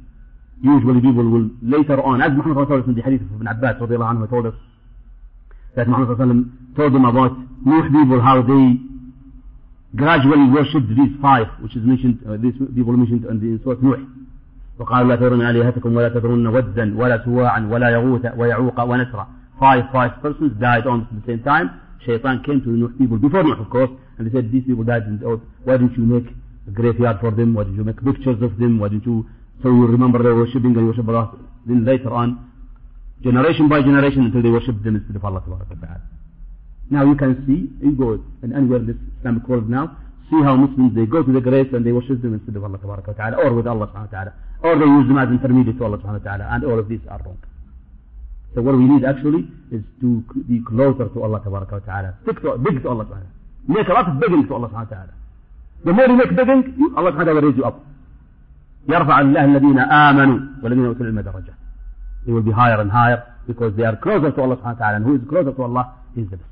[0.62, 3.76] usually people will later on, as Muhammad told us in the hadith of Ibn Abbas
[3.80, 4.54] radiallahu anhu told us,
[5.75, 6.45] that Muhammad
[6.75, 7.31] told them about
[7.65, 8.79] Nuh people, how they
[9.95, 14.05] gradually worshipped these five, which is mentioned, uh, these people mentioned in the Surah Nuh.
[14.79, 19.27] وقالوا لا تذرن آلهتكم ولا تذرن ودا ولا سواعا ولا يغوث ويعوق ونسرا
[19.59, 23.17] five five persons died almost at the same time Shaitan came to the Nuh people
[23.17, 25.97] before Nuh of course and they said these people died in the earth why didn't
[25.97, 26.27] you make
[26.67, 29.25] a graveyard for them why didn't you make pictures of them why didn't you
[29.61, 31.35] so you remember they were worshipping and worship Allah
[31.67, 32.48] then later on
[33.23, 36.01] generation by generation until they worship them instead of Allah Ta'ala.
[36.89, 39.97] now you can see you go in anywhere in this Islamic world now
[40.29, 42.77] see how Muslims they go to the graves and they worship them instead of Allah
[42.79, 46.63] Ta'ala or with Allah Ta'ala or they use them as intermediate to Allah Ta'ala and
[46.63, 47.37] all of these are wrong
[48.55, 52.81] so what we need actually is to be closer to Allah Ta'ala stick to, big
[52.83, 55.13] to Allah Subhanahu make a lot of begging to Allah Ta'ala
[55.83, 57.83] the more you make begging Allah Ta'ala will raise you up
[58.89, 61.58] يرفع الله الذين آمنوا والذين أوتوا العلم درجات
[62.26, 64.96] they will be higher and higher because they are closer to Allah Subhanahu wa Ta'ala
[64.96, 66.50] and who is closer to Allah is the best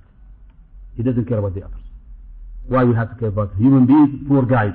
[0.97, 1.85] he doesn't care about the others
[2.69, 4.75] why we have to care about human beings poor guys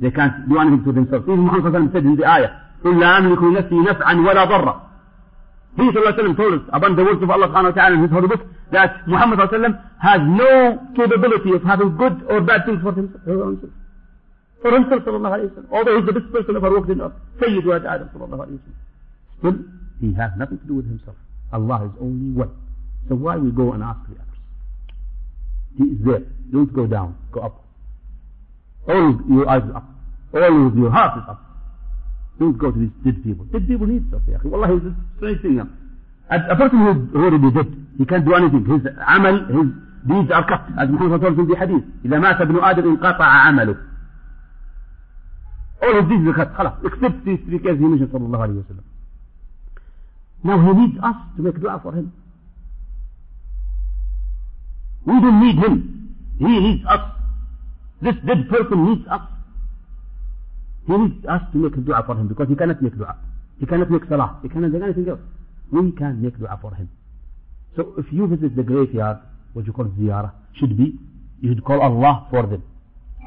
[0.00, 3.74] they can't do anything to themselves even Muhammad said in the ayah إلا أملك نفسي
[3.80, 4.80] نفعا ولا ضرا
[5.76, 8.28] He وسلم told us about the words of Allah subhanahu wa ta'ala in his holy
[8.28, 13.22] book that Muhammad وسلم has no capability of having good or bad things for himself.
[14.62, 15.72] For himself sallallahu alayhi wa sallam.
[15.72, 17.16] Although he's the best person ever walked in earth.
[17.42, 18.78] Sayyid wa Adam sallallahu alayhi wa sallam.
[19.38, 19.56] Still,
[20.00, 21.16] he has nothing to do with himself.
[21.52, 22.50] Allah is only one.
[23.08, 24.40] So why we go and ask the others?
[25.76, 26.26] He is there.
[26.52, 27.16] Don't go down.
[27.32, 27.64] Go up.
[28.88, 29.88] All your eyes are up.
[30.34, 31.40] All of your heart is up.
[32.38, 33.44] Don't go to these dead people.
[33.46, 35.60] Dead people need stuff, ya Wallahi, it's a strange thing.
[35.60, 38.66] A, a person who's already dead, he can't do anything.
[38.66, 39.70] His amal, his
[40.08, 40.66] deeds are cut.
[40.74, 41.84] As Muhammad told us in the hadith.
[42.04, 43.76] إذا مات ابن آدم انقطع عمله.
[45.82, 46.54] All his deeds are cut.
[46.54, 46.74] خلاص.
[46.84, 48.84] Except these three cases he mentioned صلى الله عليه وسلم.
[50.43, 52.13] Now he needs us to make dua for him.
[55.05, 56.15] We don't need him.
[56.39, 57.01] He needs us.
[58.01, 59.21] This dead person needs us.
[60.87, 63.17] He needs us to make dua for him because he cannot make dua.
[63.59, 64.39] He cannot make salah.
[64.41, 65.19] He cannot do anything else.
[65.71, 66.89] We can make dua for him.
[67.75, 69.17] So if you visit the graveyard,
[69.53, 70.97] what you call ziyarah, should be,
[71.41, 72.63] you should call Allah for them.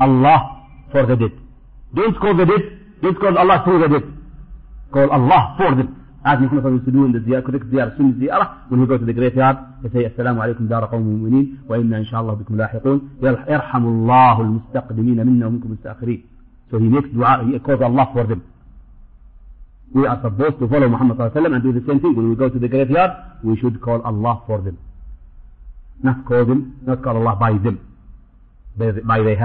[0.01, 1.33] Allah for the dead.
[1.95, 4.13] Don't call the dead, don't call Allah through the dead.
[4.93, 6.02] Call Allah for them.
[6.25, 9.01] As Muhammad used to do in the ziyarah, correct ziyarah, sunni ziyarah, when he goes
[9.01, 13.01] to the graveyard, he say, Assalamu alaikum dara qawm mu'minin, wa inna inshallah bikum lahiqun,
[13.21, 16.23] yarhamu Allah al-mustaqdimina minna wa minkum al-mustaqireen.
[16.71, 18.45] So he makes dua, he calls Allah for them.
[19.93, 22.15] We are supposed to follow Muhammad sallallahu and do the same thing.
[22.15, 23.11] When we go to the graveyard,
[23.43, 24.79] we should call Allah for them.
[26.03, 27.81] Not call them, not call Allah by them.
[28.77, 29.37] By, by their,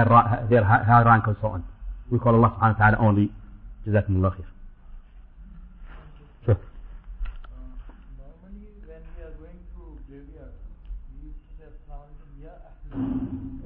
[0.48, 1.64] their high rank and so on.
[2.10, 3.30] We call Allah subhanahu wa ta'ala only.
[3.86, 4.46] Jazakumullah khair.
[4.46, 4.57] Sure.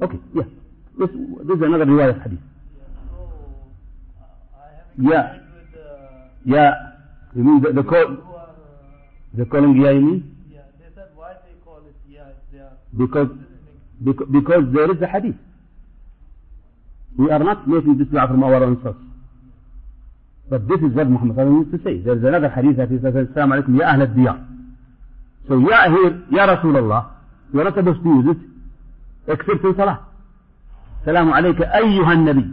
[0.03, 0.43] Okay, yeah.
[0.99, 1.09] This,
[1.47, 2.39] this is another riwayah hadith.
[4.99, 6.69] Yeah, uh, Yeah.
[6.71, 6.93] uh.
[7.35, 8.53] You mean the, the call, uh,
[9.35, 10.37] the calling yeah, you mean?
[10.53, 13.29] yeah, they said why they call it Yeah if they are Because,
[14.05, 15.37] because, there is a hadith.
[17.17, 18.97] We are not making this dua from our own source.
[20.51, 21.99] But this is what Muhammad used to say.
[22.01, 24.47] There is another hadith that he says, Assalamu alaikum, ya ahl al-diyar.
[25.49, 27.13] So ya here, ya Rasulullah,
[27.55, 28.52] you are not supposed to use it
[29.29, 30.07] except in salah.
[31.05, 32.53] Assalamu alayka ayyuhan nabi.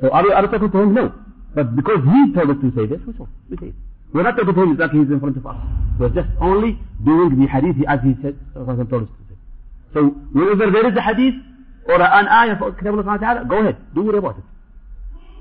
[0.00, 0.94] So are we, are talking to him?
[0.94, 1.12] No.
[1.54, 3.74] But because he told us to say this, we say, we say it.
[4.12, 5.56] We're not talking to him exactly he's in front of us.
[5.98, 9.38] We're just only doing the hadith as he said, Rasul told us to say.
[9.92, 10.00] So
[10.32, 11.34] whenever there is a hadith
[11.86, 14.44] or an ayah for wa ta'ala, go ahead, do what about it.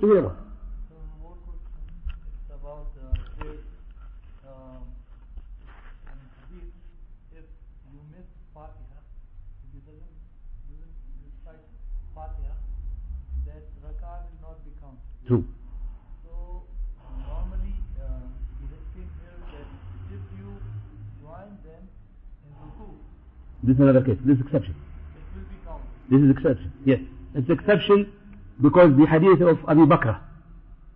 [0.01, 0.46] Do what about it.
[15.27, 15.43] True.
[16.23, 16.63] So
[17.27, 19.67] normally uh, it has here that
[20.15, 20.47] if you
[21.21, 21.83] join them
[22.47, 22.87] in ruku,
[23.63, 24.17] This is another case.
[24.25, 24.75] This is exception.
[24.75, 25.87] it will be counted.
[26.09, 26.71] This is exception.
[26.85, 26.99] Yes.
[27.35, 28.11] It's exception
[28.61, 30.17] because the hadith of Abu Bakr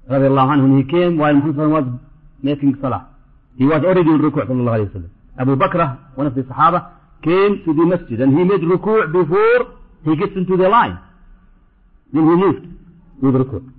[0.10, 2.00] radiallahu anhu, when he came while Muhammad was
[2.42, 3.08] making salah.
[3.58, 5.10] He was already in ruku' sallallahu alayhi wa.
[5.40, 6.92] Abu Bakr, one of the Sahaba,
[7.24, 9.76] came to the masjid and he made ruku' before
[10.06, 10.98] he gets into the line.
[12.14, 12.66] Then he moved
[13.22, 13.72] with ruku'.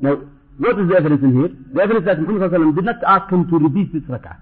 [0.00, 0.20] Now,
[0.58, 1.50] what is the evidence in here?
[1.74, 4.02] The evidence that Muhammad sallallahu alayhi wa sallam did not ask him to repeat this
[4.04, 4.36] rak'ah.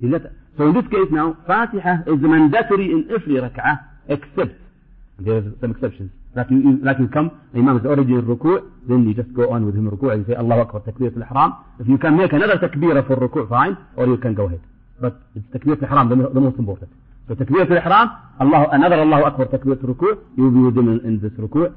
[0.00, 3.78] He let- So in this case now, Fatiha is mandatory in every rak'ah
[4.08, 4.54] except
[5.20, 6.10] There are some exceptions.
[6.34, 9.50] Like you, like you come, the Imam is already in ruku', then you just go
[9.50, 11.54] on with him ruku' and you say Allahu Akbar, takbir al-ihram.
[11.78, 14.60] If you can make another takbir for ruku', fine, or you can go ahead.
[14.98, 16.90] But it's takbir al-ihram, the, the most important.
[17.28, 18.08] So takbir al-ihram,
[18.40, 21.74] Allah, another Allahu Akbar takbir ruku', you will be with him in, in this ruku'.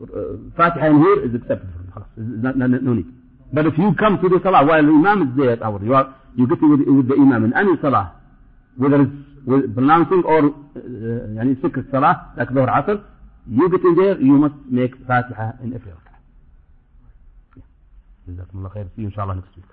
[0.00, 2.06] Uh, Fatiha in here is accepted for.
[2.16, 3.06] No, need.
[3.52, 6.14] But if you come to the salah while the Imam is there, or you are,
[6.36, 8.14] you get with, with the Imam in any salah,
[8.76, 9.12] whether it's
[9.46, 13.00] with pronouncing or uh, يعني سكر الصلاة like ظهر عصر
[13.50, 16.18] you get in there you must make فاتحة in every ركعة
[18.28, 19.64] جزاكم الله خير see you الله next week